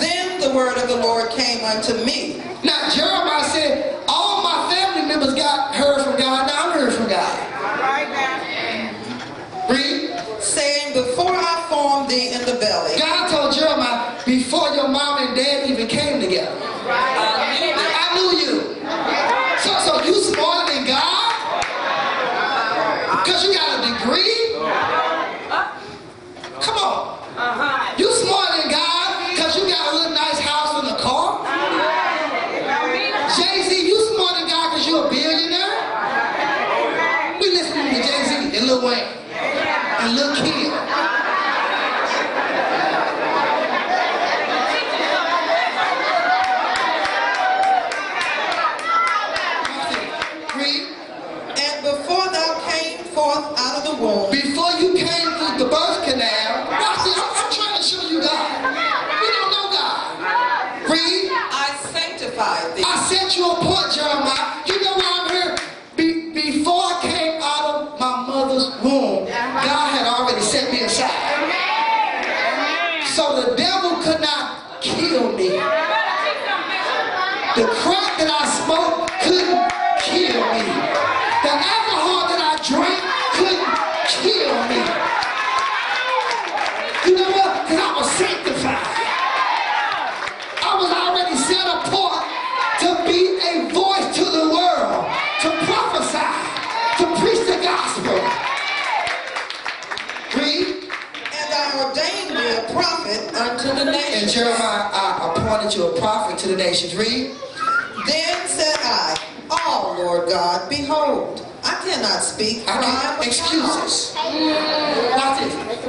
Then 0.00 0.40
the 0.40 0.54
word 0.54 0.76
of 0.78 0.88
the 0.88 0.96
Lord 0.96 1.30
came 1.30 1.64
unto 1.64 1.94
me. 2.04 2.42
Now 2.62 2.88
Jeremiah 2.90 3.44
said, 3.44 3.98
all 4.06 4.42
my 4.42 4.72
family 4.72 5.08
members 5.08 5.34
got 5.34 5.74
heard 5.74 6.04
from 6.04 6.16
God, 6.16 6.46
now 6.46 6.70
I'm 6.70 6.78
heard 6.78 6.92
from 6.92 7.08
God. 7.08 7.38
Read. 9.70 10.14
Because 23.24 23.44
you 23.44 23.52
got 23.52 23.78
a 23.78 23.82
degree? 23.92 24.54
Come 26.60 26.78
on. 26.78 27.18
You 27.98 28.10
smarter 28.12 28.62
than 28.62 28.70
God 28.70 29.30
because 29.30 29.56
you 29.56 29.68
got 29.68 29.92
a 29.92 29.96
little 29.96 30.14
nice 30.14 30.38
house 30.40 30.82
and 30.82 30.88
a 30.88 30.98
car? 31.00 31.44
Jay-Z, 33.36 33.86
you 33.86 33.98
smarter 34.14 34.40
than 34.40 34.48
God 34.48 34.70
because 34.70 34.86
you're 34.88 35.06
a 35.06 35.10
billionaire? 35.10 35.76
We 37.38 37.50
listening 37.50 37.88
to 37.94 38.00
Jay-Z 38.02 38.56
and 38.56 38.66
Lil 38.66 38.80
Wayne 38.86 39.04
and 40.00 40.16
Lil 40.16 40.34
Kim. 40.36 40.72
Read. 50.56 50.88
And 51.60 51.82
before 51.84 52.26
thou 52.32 52.60
came 52.68 53.04
forth 53.14 53.44
out 53.58 53.78
of 53.78 53.84
the 53.84 53.94
womb, 54.02 54.30
Before 54.30 54.72
you 54.80 54.94
came 54.94 55.30
through 55.38 55.58
the 55.58 55.70
birth 55.70 56.02
canal, 56.04 56.66
watch 56.70 57.04
this, 57.04 57.14
I'm, 57.14 57.30
I'm 57.36 57.52
trying 57.52 57.76
to 57.76 57.82
show 57.82 58.02
you 58.08 58.20
God. 58.20 58.48
You 59.22 59.28
don't 59.38 59.50
know 59.54 59.70
God. 59.70 60.18
Read. 60.90 61.30
I 61.30 61.78
sanctified 61.92 62.76
thee. 62.76 62.82
I 62.84 62.96
set 63.08 63.36
you 63.36 63.50
apart, 63.52 63.92
Jeremiah. 63.94 64.62
You 64.66 64.82
know 64.82 64.94
why 64.96 65.10
I'm 65.20 65.30
here? 65.30 65.56
Be, 65.96 66.32
before 66.32 66.82
I 66.82 66.98
came 67.02 67.40
out 67.42 67.64
of 67.74 68.00
my 68.00 68.26
mother's 68.26 68.68
womb, 68.82 69.26
God 69.26 69.86
had 69.94 70.06
already 70.06 70.40
set 70.42 70.72
me 70.72 70.80
aside. 70.82 71.12
So 73.06 73.42
the 73.42 73.54
devil 73.56 74.02
could 74.02 74.20
not 74.20 74.80
kill 74.80 75.32
me. 75.32 75.50
The 77.58 77.66
crack 77.82 78.18
that 78.18 78.30
I 78.30 78.46
smoked 78.62 79.10
couldn't 79.22 79.70
kill 80.02 80.38
me. 80.54 80.62
The 81.42 81.50
alcohol 81.50 82.28
that 82.30 82.38
I 82.38 82.54
drank 82.62 83.02
couldn't 83.34 83.66
kill 84.06 84.54
me. 84.70 84.80
You 87.06 87.14
know 87.16 87.30
what? 87.30 87.66
Because 87.66 87.80
I 87.82 87.90
was 87.96 88.10
sanctified. 88.14 88.86
I 90.62 90.72
was 90.78 90.90
already 90.92 91.36
set 91.36 91.66
apart 91.66 92.22
to 92.82 92.88
be 93.06 93.38
a 93.42 93.70
voice 93.74 94.06
to 94.18 94.24
the 94.24 94.50
world, 94.54 95.02
to 95.42 95.48
prophesy, 95.66 96.30
to 96.98 97.04
preach 97.18 97.42
the 97.48 97.58
gospel. 97.62 98.18
Read. 100.38 100.90
And 101.34 101.48
I 101.54 101.64
ordained 101.86 102.36
thee 102.36 102.54
a 102.54 102.62
prophet 102.72 103.34
unto 103.34 103.68
the 103.74 103.82
And 103.82 103.92
nations. 103.92 104.34
Jeremiah, 104.34 104.90
I 104.92 105.32
appointed 105.32 105.74
you 105.74 105.86
a 105.86 105.98
prophet 106.68 106.90
to. 106.90 106.98
Read. 106.98 107.34
Then 108.06 108.48
said 108.48 108.76
I, 108.82 109.16
Oh 109.50 109.96
Lord 109.98 110.28
God, 110.28 110.68
behold, 110.68 111.46
I 111.64 111.80
cannot 111.82 112.22
speak, 112.22 112.68
I 112.68 112.82
can't, 112.82 113.26
excuses. 113.26 114.14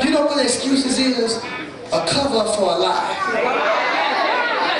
You 0.03 0.11
know 0.11 0.25
what 0.25 0.43
excuses 0.43 0.97
is? 0.97 1.37
A 1.91 2.05
cover 2.07 2.37
up 2.37 2.55
for 2.55 2.63
a 2.63 2.77
lie. 2.77 3.17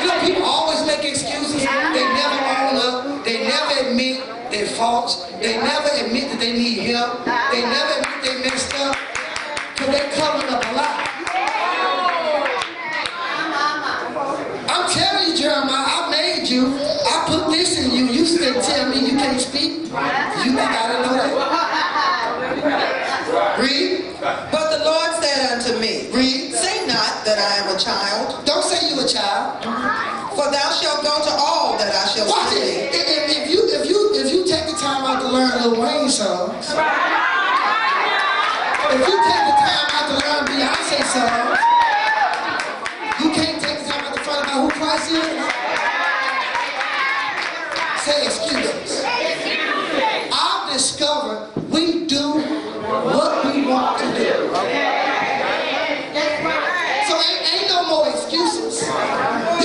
You 0.01 0.07
know, 0.07 0.19
people 0.21 0.43
always 0.43 0.85
make 0.87 1.03
excuses. 1.03 1.61
They 1.61 1.67
never 1.67 2.39
own 2.39 2.75
up. 2.77 3.25
They 3.25 3.43
never 3.47 3.89
admit 3.89 4.23
their 4.51 4.67
faults. 4.67 5.25
They 5.41 5.57
never 5.57 5.89
admit 6.05 6.31
that 6.31 6.39
they 6.39 6.53
need 6.53 6.79
help. 6.79 7.25
They 7.25 7.61
never 7.61 7.99
admit 7.99 8.23
they 8.23 8.49
messed 8.49 8.73
up. 8.75 8.95
Because 9.73 9.93
they're 9.93 10.11
covering 10.13 10.53
up 10.53 10.63
a 10.65 10.73
lie. 10.73 11.05
I'm 14.69 14.89
telling 14.89 15.29
you, 15.29 15.37
Jeremiah, 15.37 15.85
I 15.87 16.09
made 16.11 16.47
you. 16.47 16.77
I 16.77 17.25
put 17.27 17.51
this 17.51 17.77
in 17.77 17.91
you. 17.91 18.05
You 18.05 18.25
still 18.25 18.61
tell 19.39 19.53
me 19.53 19.59
you 19.59 19.87
can't 19.87 19.87
speak? 19.87 20.43
You 20.45 20.51
think 20.55 20.71
I 20.71 20.87
didn't 20.91 21.03
know 21.07 21.13
that? 21.15 21.31
Read. 23.59 24.05
But 24.51 24.65
the 24.77 24.83
Lord 24.83 25.11
said 25.23 25.39
unto 25.53 25.79
me, 25.79 26.09
Read. 26.11 26.51
Say 26.53 26.85
not 26.87 27.23
that 27.25 27.37
I 27.39 27.63
am 27.63 27.75
a 27.75 27.79
child, 27.79 28.45
Don't 28.45 28.63
say 28.63 28.89
you 28.89 28.99
a 28.99 29.07
child. 29.07 29.63
for 30.35 30.51
thou 30.51 30.69
shalt 30.71 31.03
go 31.03 31.15
to 31.23 31.31
all 31.39 31.77
that 31.77 31.91
I 31.93 32.05
shall 32.07 32.27
Watch 32.27 32.49
send 32.49 32.63
it. 32.63 32.95
if- 32.95 33.07
if 33.29 33.49
you 33.51 33.59
if 33.67 33.85
you 33.89 34.11
if 34.15 34.31
you 34.33 34.43
take 34.45 34.65
the 34.67 34.73
time 34.77 35.03
out 35.05 35.21
to 35.21 35.27
learn 35.27 35.51
Lil 35.61 35.75
Wayne 35.81 36.09
songs, 36.09 36.69
if 38.91 38.99
you 39.07 39.15
take 39.23 39.45
the 39.49 39.55
time 39.59 39.87
out 39.95 40.05
to 40.09 40.15
learn 40.19 40.41
Beyonce 40.47 40.99
songs, 41.13 41.59
you 43.19 43.29
can't 43.31 43.59
take 43.61 43.77
the 43.83 43.85
time 43.91 44.03
out 44.05 44.13
to 44.15 44.21
find 44.23 44.45
out 44.47 44.59
who 44.63 44.69
Christ 44.79 45.11
is. 45.11 45.19
Say 48.05 48.25
excuses. 48.25 49.03
I've 50.31 50.71
discovered 50.73 51.39
we 51.69 52.05
do 52.07 52.39
what 52.39 53.45
we 53.45 53.65
want 53.67 53.99
to 53.99 54.05
do. 54.15 54.33
So 57.07 57.13
ain't, 57.27 57.41
ain't 57.53 57.67
no 57.69 57.79
more 57.89 58.07
excuses. 58.09 58.87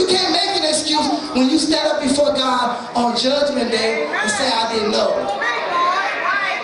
You 0.04 0.10
can't 0.10 0.32
make 0.32 0.60
an 0.60 0.68
excuse 0.68 1.08
when 1.32 1.48
you 1.48 1.58
stand 1.58 1.88
up 1.88 2.02
before 2.02 2.34
God 2.34 2.94
on 2.94 3.16
Judgment 3.16 3.70
Day 3.70 4.04
and 4.04 4.30
say, 4.30 4.52
I 4.52 4.70
didn't 4.70 4.90
know. 4.92 5.16
I, 5.16 5.40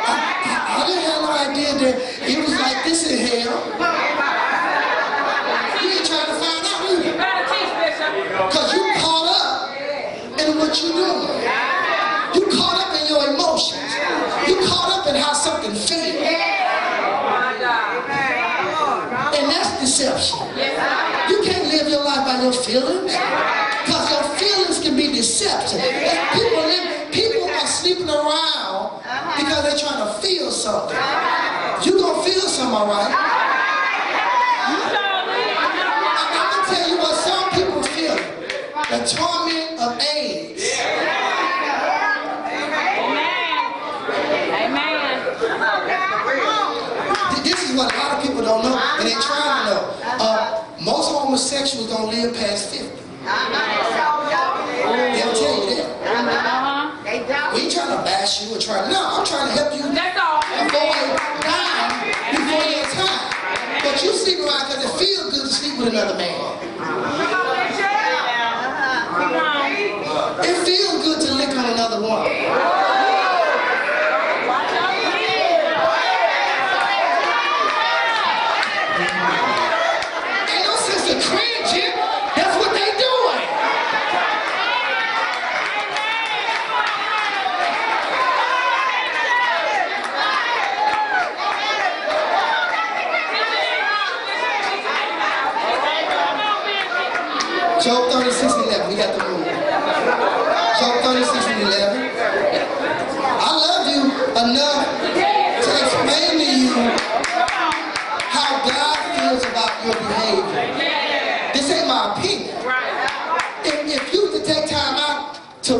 I, 0.04 0.76
I 0.76 0.84
didn't 0.84 1.08
have 1.08 1.22
no 1.24 1.32
idea 1.48 1.72
that 1.80 1.96
it 2.28 2.36
was 2.36 2.52
like 2.60 2.84
this 2.84 3.08
in 3.08 3.16
hell. 3.16 3.64
You 5.80 5.88
ain't 5.88 6.04
trying 6.04 6.28
to 6.28 6.36
find 6.36 6.68
out 6.68 6.84
either. 6.92 7.16
Because 8.44 8.74
you 8.76 8.82
caught 9.00 9.32
up 9.32 9.72
in 10.36 10.58
what 10.58 10.76
you're 10.76 10.92
doing. 11.00 11.40
You 12.36 12.44
caught 12.60 12.76
up 12.76 12.92
in 12.92 13.08
your 13.08 13.24
emotions. 13.24 13.88
You 14.46 14.68
caught 14.68 15.00
up 15.00 15.06
in 15.08 15.14
how 15.16 15.32
something 15.32 15.72
feels. 15.72 16.20
And 18.80 19.50
that's 19.50 19.80
deception. 19.80 20.38
You 21.28 21.42
can't 21.44 21.68
live 21.68 21.88
your 21.88 22.04
life 22.04 22.24
by 22.26 22.42
your 22.42 22.52
feelings. 22.52 23.12
Because 23.84 24.10
your 24.10 24.22
feelings 24.36 24.80
can 24.80 24.96
be 24.96 25.12
deceptive. 25.12 25.80
People, 26.32 26.62
live, 26.64 27.12
people 27.12 27.44
are 27.48 27.66
sleeping 27.66 28.08
around 28.08 29.02
because 29.36 29.62
they're 29.64 29.78
trying 29.78 30.06
to 30.06 30.12
feel 30.20 30.50
something. 30.50 30.96
you 31.84 31.92
going 31.98 32.24
to 32.24 32.30
feel 32.30 32.48
something, 32.48 32.74
all 32.74 32.86
right? 32.86 33.14
I'm 35.50 36.52
going 36.52 36.64
to 36.64 36.70
tell 36.70 36.88
you 36.88 36.96
what 36.98 37.14
some 37.16 37.50
people 37.50 37.82
feel. 37.82 38.16
The 38.90 38.98
torment 39.06 39.80
of 39.80 39.98
AIDS. 40.00 40.78
Amen. 43.00 43.64
Amen. 44.62 45.00
This 47.44 47.70
is 47.70 47.76
what 47.76 47.92
a 47.92 47.96
lot 47.96 48.10
of 48.16 48.22
people 48.22 48.29
don't 48.50 48.62
know, 48.66 48.74
and 48.98 49.06
they're 49.06 49.20
trying 49.22 49.62
to 49.62 49.70
know. 49.70 49.82
Ah. 50.02 50.18
Uh, 50.18 50.82
most 50.82 51.12
homosexuals 51.12 51.88
don't 51.88 52.10
live 52.10 52.34
past 52.34 52.74
50. 52.74 52.90
Ah. 53.24 53.46
They'll 55.14 55.34
tell 55.34 55.54
you 55.60 55.76
that. 55.76 55.86
Uh-huh. 56.10 57.54
We 57.54 57.62
ain't 57.62 57.72
trying 57.72 57.96
to 57.96 58.02
bash 58.02 58.42
you 58.42 58.56
or 58.56 58.58
try. 58.58 58.82
To, 58.82 58.88
no, 58.90 58.98
I'm 58.98 59.26
trying 59.26 59.46
to 59.48 59.54
help 59.54 59.70
you 59.74 59.86
That's 59.94 60.18
all. 60.18 60.42
avoid 60.42 61.14
dying 61.46 62.10
before 62.34 62.66
your 62.66 62.86
time. 62.90 63.30
But 63.82 64.02
you 64.02 64.12
sleep 64.12 64.40
around 64.40 64.66
because 64.66 64.84
it 64.84 64.92
feels 64.98 65.30
good 65.30 65.46
to 65.46 65.52
sleep 65.52 65.78
with 65.78 65.88
another 65.88 66.16
man. 66.18 66.34
Uh-huh. 66.34 67.20
It 70.42 70.56
feels 70.66 71.04
good 71.04 71.20
to 71.26 71.34
lick 71.34 71.50
on 71.50 71.66
another 71.70 72.00
woman. 72.00 72.26
Ain't 80.50 80.64
no 80.66 80.76
sense 80.76 81.06
of 81.14 81.22
cringing. 81.22 81.94
That's 82.36 82.56
what 82.58 82.72
they 82.72 82.90
doing. 82.98 83.40
Job 97.82 98.10
36 98.12 98.52
and 98.54 98.64
11. 98.66 98.88
We 98.90 98.96
got 98.96 99.16
the 99.16 99.24
rule. 99.24 99.44
Job 100.80 101.02
36 101.02 101.46
and 101.46 101.62
11. 101.62 102.10
I 103.42 103.50
love 103.56 103.86
you 103.88 104.02
enough 104.36 104.84
to 105.64 105.70
explain 105.80 106.38
to 106.38 106.48
you 106.60 106.72
how 108.28 108.50
God 108.68 108.96
feels 109.16 109.42
about 109.44 109.72
your 109.84 109.94
behavior. 109.94 111.52
This 111.54 111.70
ain't 111.70 111.88
my 111.88 112.14
opinion. 112.16 112.54
If, 113.64 114.02
if 114.02 114.12
you 114.12 114.28
could 114.28 114.44
take 114.44 114.68
time 114.68 114.96
out 114.96 115.40
to 115.64 115.78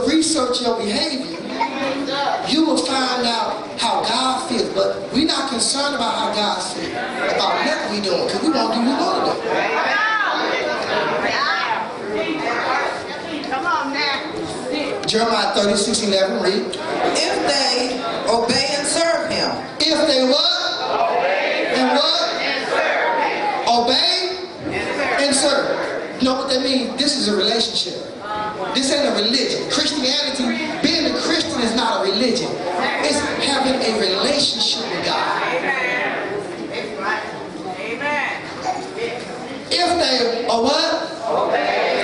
research 0.50 0.66
your 0.66 0.78
behavior, 0.78 1.38
you 2.48 2.66
will 2.66 2.76
find 2.76 3.26
out 3.26 3.78
how 3.78 4.02
God 4.02 4.48
feels. 4.48 4.68
But 4.74 5.12
we're 5.12 5.26
not 5.26 5.50
concerned 5.50 5.94
about 5.94 6.14
how 6.14 6.34
God 6.34 6.62
feels, 6.74 6.90
about 6.90 7.64
what 7.64 7.90
we 7.90 8.00
doing, 8.00 8.26
because 8.26 8.42
we 8.42 8.50
won't 8.50 8.74
do 8.74 8.80
what 8.80 8.86
we 8.86 9.04
want 9.04 9.26
to 9.26 9.42
do. 9.42 9.90
Jeremiah 15.06 15.54
36 15.54 16.02
11, 16.04 16.42
read. 16.42 16.76
If 17.16 17.36
they 17.50 17.98
obey 18.30 18.66
and 18.78 18.86
serve 18.86 19.30
him, 19.30 19.50
him. 19.50 19.66
If 19.80 20.06
they 20.06 20.22
what? 20.28 21.10
Obey 21.10 21.72
And 21.74 21.88
what? 21.96 22.34
And 22.40 22.68
serve 22.68 23.18
him. 23.26 23.68
Obey 23.68 25.24
and 25.26 25.34
serve. 25.34 26.22
You 26.22 26.28
know 26.28 26.34
what 26.34 26.48
that 26.50 26.62
means? 26.62 26.96
This 26.96 27.16
is 27.16 27.26
a 27.26 27.36
relationship. 27.36 28.09
This 28.74 28.92
ain't 28.92 29.08
a 29.08 29.22
religion. 29.22 29.70
Christianity, 29.70 30.44
being 30.82 31.06
a 31.06 31.18
Christian 31.20 31.60
is 31.62 31.74
not 31.74 32.00
a 32.00 32.10
religion. 32.10 32.48
It's 33.02 33.18
having 33.44 33.80
a 33.80 33.98
relationship 33.98 34.88
with 34.90 35.06
God. 35.06 35.42
Amen. 35.52 36.30
If 39.72 39.88
they 39.98 40.46
are 40.46 40.62
what? 40.62 41.10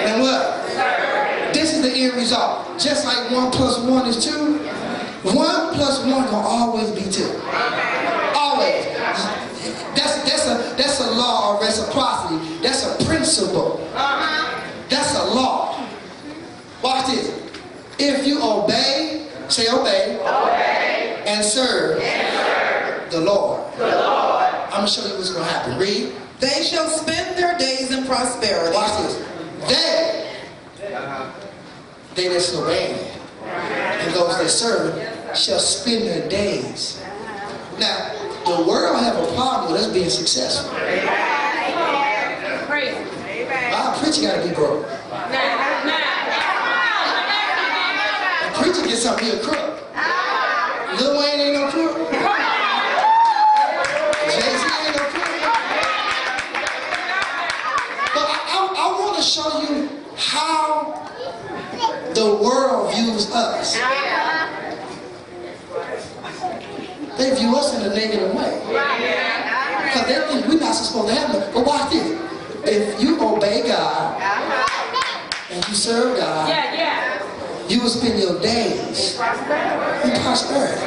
And 0.07 0.23
what? 0.23 1.55
This 1.55 1.75
is 1.75 1.83
the 1.83 1.93
end 1.93 2.15
result. 2.15 2.79
Just 2.79 3.05
like 3.05 3.31
one 3.31 3.51
plus 3.51 3.79
one 3.81 4.07
is 4.07 4.25
two, 4.25 4.59
one 5.23 5.75
plus 5.75 6.05
one 6.05 6.25
can 6.25 6.35
always 6.35 6.91
be 6.91 7.11
two. 7.11 7.31
Always. 8.35 8.85
That's 9.95 10.23
that's 10.25 10.47
a 10.47 10.75
that's 10.77 11.01
a 11.01 11.11
law 11.13 11.55
of 11.55 11.61
reciprocity. 11.63 12.59
That's 12.63 12.85
a 12.87 13.05
principle. 13.05 13.79
That's 14.89 15.15
a 15.17 15.25
law. 15.25 15.87
Watch 16.83 17.07
this. 17.07 17.31
If 17.99 18.27
you 18.27 18.41
obey, 18.43 19.29
say 19.49 19.69
obey, 19.73 20.19
and 21.27 21.45
serve, 21.45 22.01
the 23.11 23.21
Lord. 23.21 23.63
I'm 23.81 24.71
gonna 24.71 24.89
show 24.89 25.07
you 25.07 25.15
what's 25.15 25.31
gonna 25.33 25.45
happen. 25.45 25.79
Read. 25.79 26.13
They 26.41 26.63
shall 26.63 26.89
spend 26.89 27.39
their 27.39 27.57
days 27.57 27.91
in 27.91 28.05
prosperity. 28.05 28.75
Watch 28.75 29.03
this. 29.03 29.27
They, 29.69 30.33
they 32.15 32.29
that's 32.29 32.55
obeying, 32.55 33.11
and 33.45 34.15
those 34.15 34.37
that 34.39 34.49
serve 34.51 35.37
shall 35.37 35.59
spend 35.59 36.07
their 36.07 36.29
days. 36.29 37.03
Now, 37.79 38.13
the 38.45 38.65
world 38.69 38.99
have 39.01 39.17
a 39.17 39.35
problem 39.35 39.73
with 39.73 39.83
us 39.83 39.93
being 39.93 40.11
successful. 40.11 40.71
Praise. 42.67 42.95
Our 43.73 43.97
preacher 43.99 44.23
gotta 44.23 44.47
be 44.47 44.55
broke. 44.55 44.87
Now, 45.11 45.83
now. 45.85 46.06
A 48.67 48.69
preacher 48.69 48.89
gets 48.89 49.03
something, 49.03 49.25
he 49.25 49.31
a 49.31 49.39
crook. 49.39 49.79
Ah. 49.95 50.97
Lil 50.99 51.21
Wayne 51.21 51.41
ain't 51.41 51.55
no 51.55 51.71
crook. 51.71 51.97
Jay-Z 54.27 54.67
ain't 54.83 54.97
no 54.97 55.05
crook. 55.07 55.31
But 58.13 58.27
I, 58.27 58.39
I, 58.51 58.59
I 58.77 58.87
want 58.99 59.15
to 59.19 59.23
show 59.23 59.63
you 59.63 59.89
how 60.17 60.99
the 62.13 62.27
world 62.43 62.93
views 62.93 63.31
us. 63.31 63.77
Uh-huh. 63.77 64.43
They 67.19 67.35
view 67.37 67.55
us 67.57 67.73
in 67.79 67.83
a 67.89 67.95
negative 67.95 68.35
way. 68.35 68.61
Because 68.67 70.07
they 70.09 70.19
think 70.27 70.47
we're 70.49 70.59
not 70.59 70.73
supposed 70.73 71.09
to 71.09 71.15
have 71.15 71.33
them. 71.33 71.53
But 71.55 71.65
watch 71.65 71.93
this. 71.93 72.21
If 72.65 73.01
you 73.01 73.15
obey 73.21 73.63
God 73.69 74.21
uh-huh. 74.21 75.53
and 75.53 75.69
you 75.69 75.75
serve 75.75 76.17
God, 76.19 76.49
Yeah, 76.49 76.75
yeah. 76.75 77.06
You 77.69 77.81
will 77.81 77.89
spend 77.89 78.19
your 78.21 78.41
days 78.41 79.15
in 79.15 80.13
prosperity. 80.23 80.81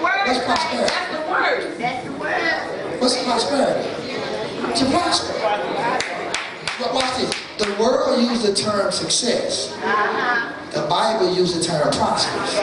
What's 0.00 0.44
prosperity? 0.44 0.90
That's 0.90 1.12
the 1.12 1.20
word. 1.30 1.78
That's 1.78 2.04
the 2.04 2.12
word. 2.12 3.00
What's 3.00 3.16
prosperity? 3.24 3.88
To 4.78 4.84
prosper. 4.90 5.34
But 6.78 6.94
watch 6.94 7.16
this. 7.16 7.32
The 7.58 7.74
world 7.80 8.20
uses 8.20 8.42
the 8.46 8.54
term 8.54 8.92
success. 8.92 9.72
The 10.72 10.86
Bible 10.88 11.34
uses 11.34 11.66
the 11.66 11.72
term 11.72 11.90
prosperous. 11.92 12.58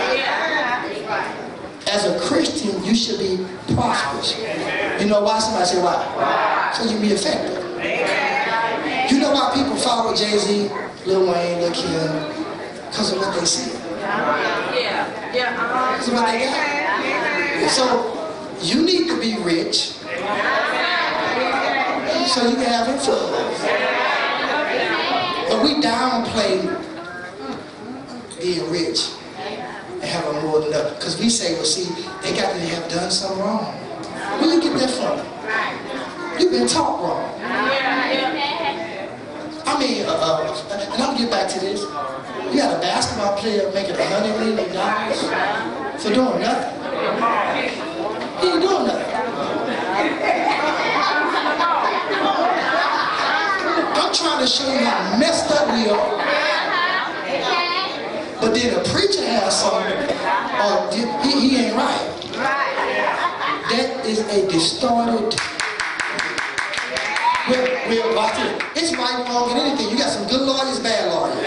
As 1.90 2.06
a 2.06 2.20
Christian, 2.20 2.84
you 2.84 2.94
should 2.96 3.20
be 3.20 3.46
prosperous. 3.74 4.38
You 5.02 5.08
know 5.08 5.22
why? 5.24 5.40
Somebody 5.40 5.66
say 5.66 5.82
why? 5.82 6.72
So 6.74 6.84
you 6.92 7.00
be 7.00 7.14
effective. 7.14 7.64
You 9.12 9.20
know 9.20 9.32
why 9.32 9.52
people 9.56 9.76
follow 9.76 10.14
Jay-Z, 10.16 10.70
Lil 11.06 11.32
Wayne, 11.32 11.62
Lil 11.62 11.72
Kim? 11.74 12.46
Because 12.90 13.12
of 13.14 13.20
what 13.20 13.40
they 13.40 13.46
see. 13.46 13.72
Yeah, 14.00 15.34
yeah. 15.34 15.56
Uh-huh. 15.58 15.98
Because 15.98 16.14
what 16.14 16.26
they 16.32 16.46
got. 16.46 17.72
So 17.72 17.86
you 18.62 18.86
need 18.86 19.08
to 19.10 19.20
be 19.20 19.38
rich 19.44 19.94
so 22.28 22.48
you 22.48 22.56
can 22.56 22.66
have 22.66 22.88
influence. 22.88 23.62
But 25.50 25.64
we 25.64 25.82
downplay 25.82 26.68
being 28.40 28.70
rich 28.72 29.12
and 29.38 30.04
having 30.04 30.42
more 30.44 30.60
than 30.60 30.70
enough. 30.70 30.96
Because 30.96 31.20
we 31.20 31.30
say, 31.30 31.54
well, 31.56 31.66
see, 31.66 31.90
they 32.22 32.36
got 32.36 32.54
to 32.54 32.60
have 32.60 32.90
done 32.90 33.12
something 33.12 33.40
wrong. 33.40 33.74
Where 34.40 34.54
you 34.54 34.62
get 34.62 34.78
that 34.80 34.92
from? 34.92 35.20
You've 36.40 36.52
been 36.52 36.68
taught 36.68 37.02
wrong. 37.02 37.37
Uh, 40.28 40.44
uh, 40.44 40.92
and 40.92 41.02
I'll 41.02 41.18
get 41.18 41.32
back 41.32 41.48
to 41.52 41.60
this. 41.62 41.80
You 42.52 42.60
had 42.60 42.76
a 42.76 42.82
basketball 42.82 43.38
player 43.38 43.72
making 43.74 43.96
a 43.96 44.06
hundred 44.08 44.38
million 44.38 44.74
dollars 44.76 45.22
for 46.04 46.14
doing 46.14 46.42
nothing. 46.44 46.76
He 48.42 48.48
ain't 48.52 48.62
doing 48.62 48.88
nothing. 48.88 49.08
I'm 53.96 54.14
trying 54.14 54.42
to 54.42 54.48
show 54.48 54.70
you 54.70 54.84
how 54.84 55.18
messed 55.18 55.50
up 55.50 55.72
we 55.72 55.90
are. 55.92 56.18
But 58.42 58.54
then 58.54 58.76
a 58.76 58.84
preacher 58.84 59.26
has 59.26 59.62
something, 59.62 59.96
or 60.60 60.92
he, 60.92 61.40
he 61.40 61.56
ain't 61.56 61.78
right. 61.78 62.04
That 63.72 64.06
is 64.06 64.20
a 64.28 64.46
distorted. 64.52 65.57
Well, 67.50 67.64
well, 67.88 68.16
watch 68.16 68.38
it. 68.40 68.62
It's 68.76 68.92
right, 68.98 69.26
wrong, 69.30 69.52
and 69.52 69.60
anything. 69.60 69.90
You 69.90 69.98
got 69.98 70.10
some 70.10 70.28
good 70.28 70.42
lawyers, 70.42 70.80
bad 70.82 71.08
lawyers. 71.14 71.40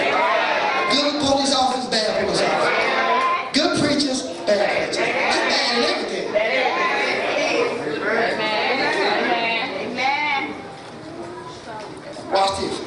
Good 0.96 1.20
police 1.20 1.54
officers, 1.54 1.90
bad 1.90 2.24
police 2.24 2.40
officers. 2.40 3.52
Good 3.52 3.78
preachers, 3.78 4.22
bad 4.46 4.64
preachers. 4.78 4.96
It's 4.96 5.36
bad 5.52 5.76
in 5.76 5.84
everything. 5.84 6.32
Watch 12.32 12.60
this. 12.60 12.80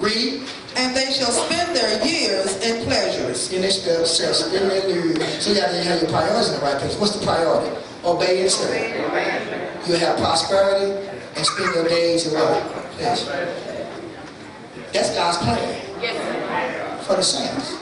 Read. 0.00 0.48
And 0.74 0.96
they 0.96 1.12
shall 1.12 1.32
spend 1.32 1.76
their 1.76 2.02
years 2.06 2.56
in 2.64 2.84
pleasures. 2.86 3.52
In 3.52 3.60
this 3.60 3.82
spell 3.82 4.06
says, 4.06 4.54
in 4.54 4.68
their 4.68 4.86
new. 4.88 5.14
So 5.38 5.50
you 5.52 5.60
gotta 5.60 5.82
have 5.82 6.00
your 6.00 6.10
priorities 6.10 6.48
in 6.48 6.54
the 6.54 6.64
right 6.64 6.78
place. 6.78 6.96
What's 6.98 7.14
the 7.14 7.26
priority? 7.26 7.76
Obey 8.04 8.40
and 8.40 8.50
serve. 8.50 9.41
You 9.86 9.94
have 9.96 10.16
prosperity 10.16 11.10
and 11.34 11.44
spend 11.44 11.74
your 11.74 11.88
days 11.88 12.26
in 12.26 12.34
what? 12.34 12.62
Yes. 12.98 13.26
That's 14.92 15.14
God's 15.14 15.38
plan 15.38 17.00
for 17.02 17.16
the 17.16 17.22
saints. 17.22 17.78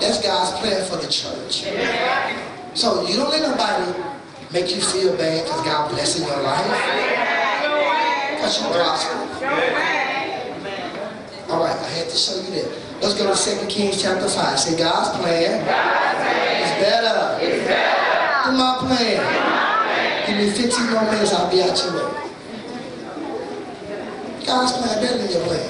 That's 0.00 0.22
God's 0.22 0.58
plan 0.60 0.84
for 0.88 0.96
the 0.96 1.08
church. 1.12 1.66
So 2.74 3.06
you 3.06 3.16
don't 3.16 3.28
let 3.30 3.42
nobody 3.42 3.92
make 4.50 4.74
you 4.74 4.80
feel 4.80 5.14
bad 5.16 5.44
because 5.44 5.62
God 5.62 5.90
blessing 5.90 6.26
your 6.26 6.40
life. 6.42 6.64
Because 8.36 8.62
you 8.62 8.68
prosper. 8.72 9.16
All 11.50 11.62
right, 11.62 11.76
I 11.76 11.88
had 11.90 12.08
to 12.08 12.16
show 12.16 12.36
you 12.36 12.62
that. 12.62 12.78
Let's 13.02 13.14
go 13.14 13.32
to 13.32 13.60
2 13.60 13.66
Kings 13.66 14.00
chapter 14.00 14.26
5. 14.26 14.58
Say 14.58 14.78
God's 14.78 15.10
plan, 15.18 15.60
is 16.62 16.72
better, 16.82 17.38
than 18.46 18.56
my 18.56 18.76
plan. 18.80 19.73
Give 20.26 20.36
me 20.38 20.50
15 20.50 20.90
more 20.90 21.02
minutes, 21.04 21.34
I'll 21.34 21.50
be 21.50 21.62
out 21.62 21.76
your 21.84 21.94
way. 21.94 22.24
God's 24.46 24.72
plan 24.72 25.02
better 25.02 25.18
than 25.18 25.30
your 25.30 25.44
plan. 25.44 25.68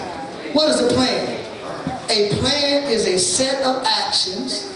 What 0.54 0.68
is 0.68 0.80
a 0.80 0.94
plan? 0.94 1.40
A 2.10 2.28
plan 2.36 2.84
is 2.84 3.06
a 3.08 3.18
set 3.18 3.62
of 3.64 3.84
actions 3.84 4.72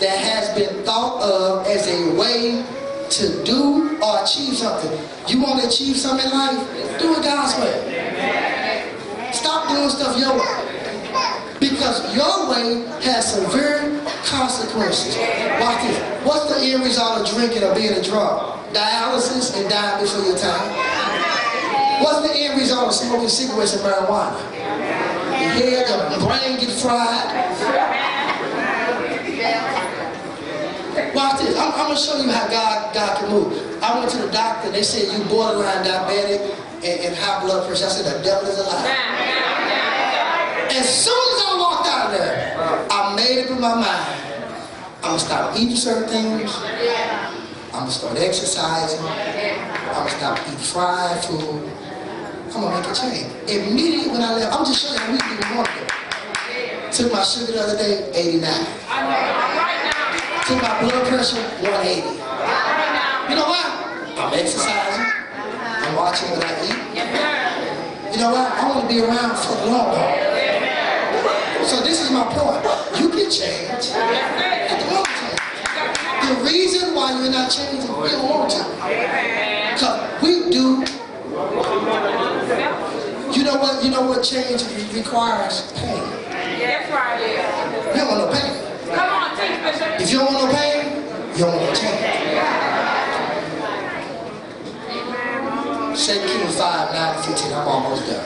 that 0.00 0.18
has 0.18 0.54
been 0.54 0.84
thought 0.84 1.22
of 1.22 1.66
as 1.66 1.88
a 1.88 2.14
way 2.14 2.64
to 3.08 3.44
do 3.44 3.98
or 4.02 4.22
achieve 4.22 4.54
something. 4.54 4.92
You 5.28 5.42
want 5.42 5.62
to 5.62 5.68
achieve 5.68 5.96
something 5.96 6.26
in 6.26 6.32
life? 6.32 6.98
Do 6.98 7.14
it 7.14 7.22
God's 7.22 7.58
way. 7.58 9.32
Stop 9.32 9.68
doing 9.68 9.88
stuff 9.88 10.18
your 10.18 10.34
way. 10.34 10.76
Because 11.58 12.14
your 12.14 12.50
way 12.50 12.84
has 13.02 13.34
severe 13.34 14.02
consequences. 14.26 15.16
Watch 15.60 15.82
this. 15.86 15.98
What's 16.26 16.46
the 16.52 16.66
end 16.66 16.82
result 16.82 17.20
of 17.22 17.34
drinking 17.34 17.62
or 17.62 17.74
being 17.74 17.92
a 17.92 18.02
drug? 18.02 18.58
Dialysis 18.74 19.56
and 19.58 19.70
dying 19.70 20.02
before 20.02 20.24
your 20.24 20.36
time. 20.36 20.70
What's 22.02 22.28
the 22.28 22.36
end 22.36 22.60
result 22.60 22.88
of 22.88 22.94
smoking 22.94 23.28
cigarettes 23.28 23.74
and 23.74 23.82
marijuana? 23.82 24.38
Head, 25.56 25.88
your 25.88 26.20
brain 26.20 26.58
get 26.60 26.70
fried. 26.80 27.32
Watch 31.14 31.40
this. 31.40 31.56
I'm, 31.56 31.72
I'm 31.72 31.88
gonna 31.88 31.96
show 31.96 32.20
you 32.20 32.30
how 32.30 32.48
God 32.48 32.94
God 32.94 33.18
can 33.18 33.30
move. 33.30 33.82
I 33.82 33.98
went 33.98 34.10
to 34.10 34.18
the 34.18 34.30
doctor. 34.32 34.70
They 34.70 34.82
said 34.82 35.12
you 35.12 35.24
borderline 35.24 35.84
diabetic 35.84 36.40
and, 36.84 37.00
and 37.00 37.16
high 37.16 37.40
blood 37.44 37.66
pressure. 37.66 37.86
I 37.86 37.88
said 37.88 38.04
the 38.04 38.24
devil 38.24 38.48
is 38.48 38.58
alive. 38.58 38.84
As 40.76 40.88
soon 41.04 41.16
as 41.34 41.40
I 41.48 41.56
walked 41.58 41.88
out 41.88 42.12
of 42.12 42.18
there, 42.18 42.45
I 42.66 43.14
made 43.14 43.44
up 43.44 43.50
in 43.50 43.60
my 43.60 43.74
mind. 43.74 44.42
I'm 45.02 45.02
gonna 45.02 45.18
stop 45.18 45.56
eating 45.56 45.76
certain 45.76 46.08
things. 46.08 46.52
I'm 47.72 47.76
I'm 47.76 47.80
gonna 47.80 47.90
start 47.90 48.18
exercising. 48.18 48.98
I'm 49.06 49.94
gonna 49.94 50.10
stop 50.10 50.38
eating 50.40 50.58
fried 50.58 51.24
food. 51.24 51.70
I'm 52.46 52.62
gonna 52.62 52.80
make 52.80 52.90
a 52.90 52.94
change. 52.94 53.30
Immediately 53.48 54.10
when 54.10 54.22
I 54.22 54.34
left, 54.34 54.52
I'm 54.52 54.64
just 54.64 54.82
showing 54.82 54.98
you 55.12 55.18
we 55.22 55.34
even 55.34 55.56
want 55.56 55.68
it. 55.76 56.92
Took 56.92 57.12
my 57.12 57.22
sugar 57.22 57.52
the 57.52 57.60
other 57.62 57.76
day, 57.76 58.10
89. 58.12 58.50
Took 60.48 60.62
my 60.62 60.80
blood 60.80 61.06
pressure, 61.06 61.42
180. 61.62 62.08
You 63.30 63.36
know 63.36 63.46
why? 63.46 64.14
I'm 64.18 64.34
exercising. 64.34 65.06
I'm 65.36 65.94
watching 65.94 66.30
what 66.30 66.44
I 66.44 66.64
eat. 66.66 66.80
You 68.16 68.22
know 68.22 68.30
what? 68.32 68.50
I 68.50 68.68
want 68.68 68.88
to 68.88 68.92
be 68.92 69.00
around 69.00 69.36
for 69.36 69.54
the 69.54 69.66
long 69.66 69.94
haul. 69.94 70.25
So 71.66 71.82
this 71.82 72.00
is 72.00 72.12
my 72.12 72.22
point. 72.30 72.62
You 72.96 73.08
can 73.08 73.28
change. 73.28 73.90
You 73.90 74.78
don't 74.78 74.92
want 74.94 75.08
change. 75.18 75.40
The 76.22 76.34
reason 76.44 76.94
why 76.94 77.10
you're 77.20 77.32
not 77.32 77.50
changing, 77.50 77.80
you 77.82 77.88
don't 77.88 78.30
want 78.30 78.50
to. 78.52 78.62
Because 79.74 80.22
we 80.22 80.48
do. 80.48 80.86
You 83.36 83.42
know 83.42 83.58
what? 83.58 83.82
You 83.84 83.90
know 83.90 84.06
what 84.06 84.22
change 84.22 84.62
requires? 84.94 85.72
Pain. 85.72 86.02
That's 86.30 86.88
right. 86.92 87.18
You 87.90 88.00
don't 88.00 88.08
want 88.10 88.30
no 88.30 88.38
pain. 88.38 88.52
Come 88.94 89.10
on, 89.10 89.36
teach 89.36 89.58
Bishop. 89.64 90.00
If 90.00 90.12
you 90.12 90.18
don't 90.18 90.32
want 90.32 90.46
no 90.46 90.54
pain, 90.54 91.02
you 91.32 91.38
don't 91.40 91.56
want 91.56 91.66
no 91.66 91.74
change. 91.74 91.98
Say 95.98 96.18
King 96.28 96.46
5, 96.46 96.94
9, 96.94 97.22
15. 97.24 97.52
I'm 97.54 97.66
almost 97.66 98.06
done. 98.06 98.24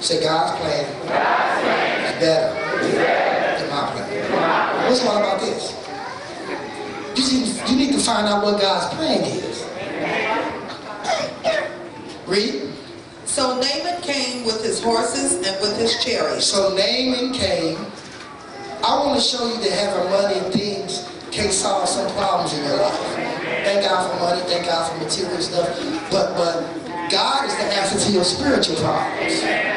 Say 0.00 0.22
God's 0.22 0.58
plan 0.58 0.86
is 2.06 2.18
better 2.18 2.61
than 2.82 3.70
my 3.70 3.90
plan. 3.92 4.88
What's 4.88 5.04
all 5.06 5.18
about 5.18 5.40
this? 5.40 5.72
You 7.16 7.40
need, 7.40 7.70
you 7.70 7.76
need 7.76 7.92
to 7.92 7.98
find 7.98 8.26
out 8.26 8.42
what 8.42 8.60
God's 8.60 8.94
plan 8.94 9.22
is. 9.22 9.64
Read. 12.26 12.72
So 13.24 13.60
Naaman 13.60 14.02
came 14.02 14.44
with 14.44 14.62
his 14.62 14.82
horses 14.82 15.34
and 15.34 15.60
with 15.60 15.78
his 15.78 16.02
chariots. 16.04 16.46
So 16.46 16.70
Naaman 16.70 17.32
came. 17.32 17.78
I 18.84 18.98
want 18.98 19.18
to 19.18 19.24
show 19.24 19.46
you 19.46 19.56
that 19.62 19.72
having 19.72 20.10
money 20.10 20.38
and 20.38 20.52
things 20.52 21.08
can 21.30 21.50
solve 21.50 21.88
some 21.88 22.12
problems 22.12 22.52
in 22.52 22.64
your 22.64 22.76
life. 22.76 22.98
Thank 23.64 23.84
God 23.84 24.10
for 24.10 24.18
money, 24.20 24.42
thank 24.42 24.66
God 24.66 24.92
for 24.92 24.98
material 25.02 25.40
stuff. 25.40 26.10
But 26.10 26.36
but 26.36 27.10
God 27.10 27.46
is 27.46 27.54
the 27.56 27.64
answer 27.64 27.98
to 28.06 28.12
your 28.12 28.24
spiritual 28.24 28.76
problems. 28.76 29.71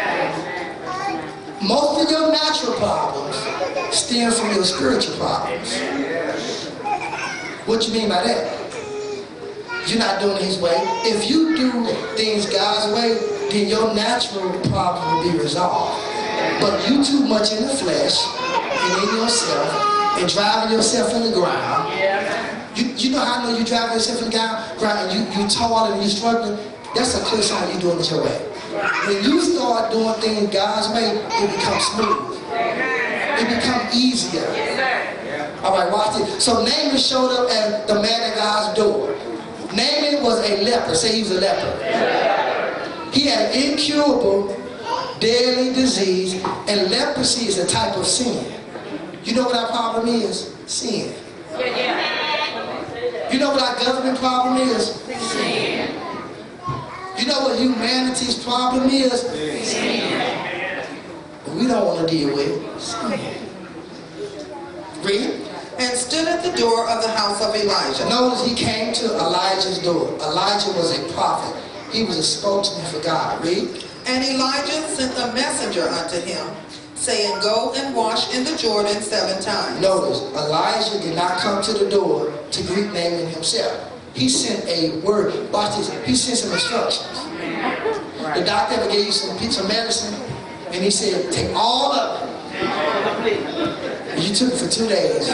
Most 1.65 2.05
of 2.05 2.11
your 2.11 2.31
natural 2.31 2.73
problems 2.73 3.35
stem 3.89 4.31
from 4.31 4.53
your 4.53 4.63
spiritual 4.63 5.17
problems. 5.17 5.79
What 7.65 7.87
you 7.87 7.93
mean 7.93 8.09
by 8.09 8.21
that? 8.21 8.53
You're 9.87 9.97
not 9.97 10.21
doing 10.21 10.37
it 10.37 10.43
his 10.43 10.59
way. 10.59 10.75
If 11.05 11.27
you 11.27 11.57
do 11.57 11.85
things 12.15 12.45
God's 12.45 12.93
way, 12.93 13.17
then 13.49 13.67
your 13.67 13.95
natural 13.95 14.51
problem 14.69 15.15
will 15.15 15.31
be 15.31 15.39
resolved. 15.39 16.03
But 16.61 16.87
you 16.87 17.03
too 17.03 17.25
much 17.25 17.51
in 17.51 17.63
the 17.63 17.73
flesh 17.73 18.23
and 18.45 19.09
in 19.09 19.15
yourself 19.17 20.19
and 20.19 20.29
driving 20.31 20.71
yourself 20.71 21.15
in 21.15 21.23
the 21.23 21.31
ground. 21.31 21.91
You, 22.75 22.85
you 22.93 23.09
know 23.09 23.25
how 23.25 23.41
I 23.41 23.43
know 23.43 23.57
you're 23.57 23.65
driving 23.65 23.93
yourself 23.93 24.19
in 24.19 24.25
the 24.25 24.31
ground, 24.31 25.09
and 25.09 25.13
you, 25.17 25.41
you 25.41 25.49
tall 25.49 25.91
and 25.91 26.03
you 26.03 26.09
struggling? 26.09 26.59
That's 26.93 27.19
a 27.19 27.23
clear 27.25 27.41
sign 27.41 27.71
you're 27.71 27.81
doing 27.81 27.99
it 27.99 28.11
your 28.11 28.23
way. 28.23 28.54
When 29.07 29.23
you 29.23 29.41
start 29.41 29.91
doing 29.91 30.13
things 30.21 30.53
God's 30.53 30.89
way, 30.89 31.15
it 31.15 31.55
becomes 31.55 31.83
smooth. 31.85 32.39
It 33.37 33.47
becomes 33.49 33.95
easier. 33.95 34.47
All 35.63 35.77
right, 35.77 35.91
watch 35.91 36.17
this. 36.17 36.43
So 36.43 36.63
Naaman 36.63 36.97
showed 36.97 37.31
up 37.31 37.49
at 37.49 37.87
the 37.87 37.95
man 37.95 38.31
of 38.31 38.37
God's 38.37 38.77
door. 38.77 39.15
Naaman 39.73 40.23
was 40.23 40.39
a 40.49 40.63
leper. 40.63 40.95
Say 40.95 41.15
he 41.15 41.21
was 41.21 41.31
a 41.31 41.41
leper. 41.41 43.11
He 43.11 43.27
had 43.27 43.51
an 43.51 43.71
incurable, 43.71 44.55
deadly 45.19 45.73
disease, 45.73 46.35
and 46.67 46.91
leprosy 46.91 47.47
is 47.47 47.57
a 47.57 47.65
type 47.67 47.95
of 47.95 48.05
sin. 48.05 48.45
You 49.23 49.33
know 49.35 49.43
what 49.45 49.55
our 49.55 49.69
problem 49.69 50.07
is? 50.07 50.53
Sin. 50.67 51.13
You 53.31 53.39
know 53.39 53.51
what 53.51 53.61
our 53.61 53.75
government 53.83 54.17
problem 54.19 54.57
is? 54.57 55.01
Sin. 55.01 55.74
You 57.17 57.27
know 57.27 57.39
what 57.41 57.57
humanity's 57.57 58.43
problem 58.43 58.89
is? 58.89 59.21
Sin. 59.21 60.55
We 61.55 61.67
don't 61.67 61.85
want 61.85 62.07
to 62.07 62.13
deal 62.13 62.35
with 62.35 62.47
it. 62.47 62.79
Sin. 62.81 63.45
Read. 65.01 65.41
And 65.77 65.97
stood 65.97 66.27
at 66.27 66.43
the 66.43 66.51
door 66.57 66.89
of 66.89 67.01
the 67.01 67.09
house 67.09 67.41
of 67.41 67.55
Elijah. 67.55 68.09
Notice 68.09 68.45
he 68.45 68.55
came 68.55 68.93
to 68.95 69.05
Elijah's 69.15 69.79
door. 69.79 70.13
Elijah 70.19 70.71
was 70.71 70.97
a 70.97 71.13
prophet. 71.13 71.55
He 71.91 72.03
was 72.03 72.17
a 72.17 72.23
spokesman 72.23 72.85
for 72.87 73.01
God. 73.01 73.43
Read. 73.43 73.85
And 74.07 74.23
Elijah 74.23 74.87
sent 74.89 75.17
a 75.17 75.33
messenger 75.33 75.83
unto 75.83 76.19
him, 76.19 76.45
saying, 76.95 77.39
Go 77.41 77.73
and 77.75 77.95
wash 77.95 78.33
in 78.35 78.43
the 78.43 78.57
Jordan 78.57 79.01
seven 79.01 79.41
times. 79.41 79.81
Notice, 79.81 80.21
Elijah 80.33 81.01
did 81.01 81.15
not 81.15 81.39
come 81.39 81.63
to 81.63 81.73
the 81.73 81.89
door 81.89 82.33
to 82.51 82.63
greet 82.63 82.87
Naaman 82.87 83.27
himself. 83.27 83.94
He 84.15 84.29
sent 84.29 84.65
a 84.67 84.99
word. 85.05 85.51
Watch 85.51 85.77
this. 85.77 85.89
He 86.05 86.15
sent 86.15 86.37
some 86.37 86.53
instructions. 86.53 87.25
The 88.33 88.45
doctor 88.45 88.75
ever 88.75 88.89
gave 88.89 89.05
you 89.05 89.11
some 89.11 89.37
piece 89.37 89.59
of 89.59 89.67
medicine, 89.67 90.13
and 90.67 90.83
he 90.83 90.89
said, 90.89 91.31
take 91.31 91.53
all 91.53 91.91
of 91.93 92.21
it. 92.21 92.35
You 94.17 94.33
took 94.33 94.53
it 94.53 94.57
for 94.57 94.69
two 94.69 94.87
days. 94.87 95.27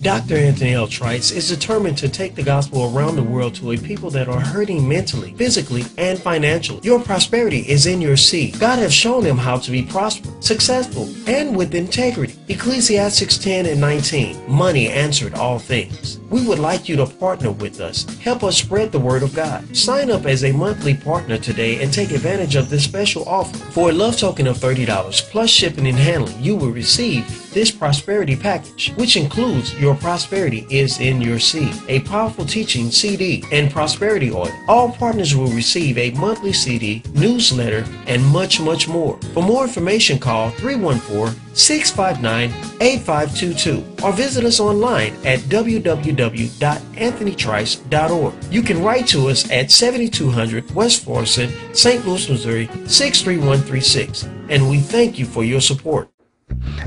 Dr. 0.00 0.36
Anthony 0.36 0.74
L. 0.74 0.88
Trice 0.88 1.30
is 1.30 1.48
determined 1.48 1.96
to 1.98 2.08
take 2.08 2.34
the 2.34 2.42
gospel 2.42 2.94
around 2.96 3.16
the 3.16 3.22
world 3.22 3.54
to 3.56 3.72
a 3.72 3.76
people 3.76 4.10
that 4.10 4.28
are 4.28 4.40
hurting 4.40 4.88
mentally, 4.88 5.32
physically, 5.34 5.84
and 5.96 6.18
financially. 6.18 6.80
Your 6.82 7.00
prosperity 7.00 7.60
is 7.60 7.86
in 7.86 8.00
your 8.00 8.16
seed. 8.16 8.58
God 8.58 8.78
has 8.80 8.92
shown 8.92 9.22
them 9.22 9.38
how 9.38 9.58
to 9.58 9.70
be 9.70 9.82
prosperous, 9.82 10.34
successful, 10.44 11.08
and 11.28 11.56
with 11.56 11.74
integrity. 11.74 12.34
Ecclesiastes 12.48 13.38
10 13.38 13.66
and 13.66 13.80
19. 13.80 14.50
Money 14.50 14.88
answered 14.88 15.34
all 15.34 15.58
things. 15.58 16.19
We 16.30 16.46
would 16.46 16.60
like 16.60 16.88
you 16.88 16.94
to 16.96 17.06
partner 17.06 17.50
with 17.50 17.80
us. 17.80 18.04
Help 18.18 18.44
us 18.44 18.56
spread 18.56 18.92
the 18.92 19.00
word 19.00 19.24
of 19.24 19.34
God. 19.34 19.76
Sign 19.76 20.12
up 20.12 20.26
as 20.26 20.44
a 20.44 20.52
monthly 20.52 20.94
partner 20.94 21.36
today 21.38 21.82
and 21.82 21.92
take 21.92 22.12
advantage 22.12 22.54
of 22.54 22.70
this 22.70 22.84
special 22.84 23.28
offer. 23.28 23.56
For 23.72 23.90
a 23.90 23.92
love 23.92 24.16
token 24.16 24.46
of 24.46 24.56
$30 24.56 24.86
plus 25.30 25.50
shipping 25.50 25.88
and 25.88 25.98
handling, 25.98 26.40
you 26.40 26.54
will 26.54 26.70
receive 26.70 27.26
this 27.52 27.72
prosperity 27.72 28.36
package, 28.36 28.92
which 28.96 29.16
includes 29.16 29.74
Your 29.74 29.96
Prosperity 29.96 30.68
is 30.70 31.00
in 31.00 31.20
Your 31.20 31.40
Seed, 31.40 31.74
a 31.88 31.98
powerful 32.00 32.46
teaching 32.46 32.92
CD, 32.92 33.42
and 33.50 33.72
prosperity 33.72 34.30
oil. 34.30 34.52
All 34.68 34.92
partners 34.92 35.34
will 35.34 35.50
receive 35.50 35.98
a 35.98 36.12
monthly 36.12 36.52
CD, 36.52 37.02
newsletter, 37.12 37.84
and 38.06 38.24
much, 38.24 38.60
much 38.60 38.86
more. 38.86 39.18
For 39.34 39.42
more 39.42 39.64
information, 39.64 40.20
call 40.20 40.50
314 40.50 41.49
659 41.54 42.50
8522 42.80 44.04
or 44.04 44.12
visit 44.12 44.44
us 44.44 44.60
online 44.60 45.14
at 45.24 45.40
www.anthonytrice.org. 45.40 48.34
You 48.50 48.62
can 48.62 48.82
write 48.82 49.06
to 49.08 49.28
us 49.28 49.50
at 49.50 49.70
7200 49.70 50.74
West 50.74 51.04
Florissant, 51.04 51.54
St. 51.76 52.06
Louis, 52.06 52.26
Missouri 52.28 52.66
63136, 52.86 54.24
and 54.48 54.68
we 54.68 54.80
thank 54.80 55.18
you 55.18 55.26
for 55.26 55.44
your 55.44 55.60
support. 55.60 56.10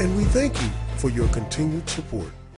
And 0.00 0.16
we 0.16 0.24
thank 0.24 0.58
you 0.62 0.70
for 0.96 1.10
your 1.10 1.28
continued 1.28 1.86
support. 1.88 2.32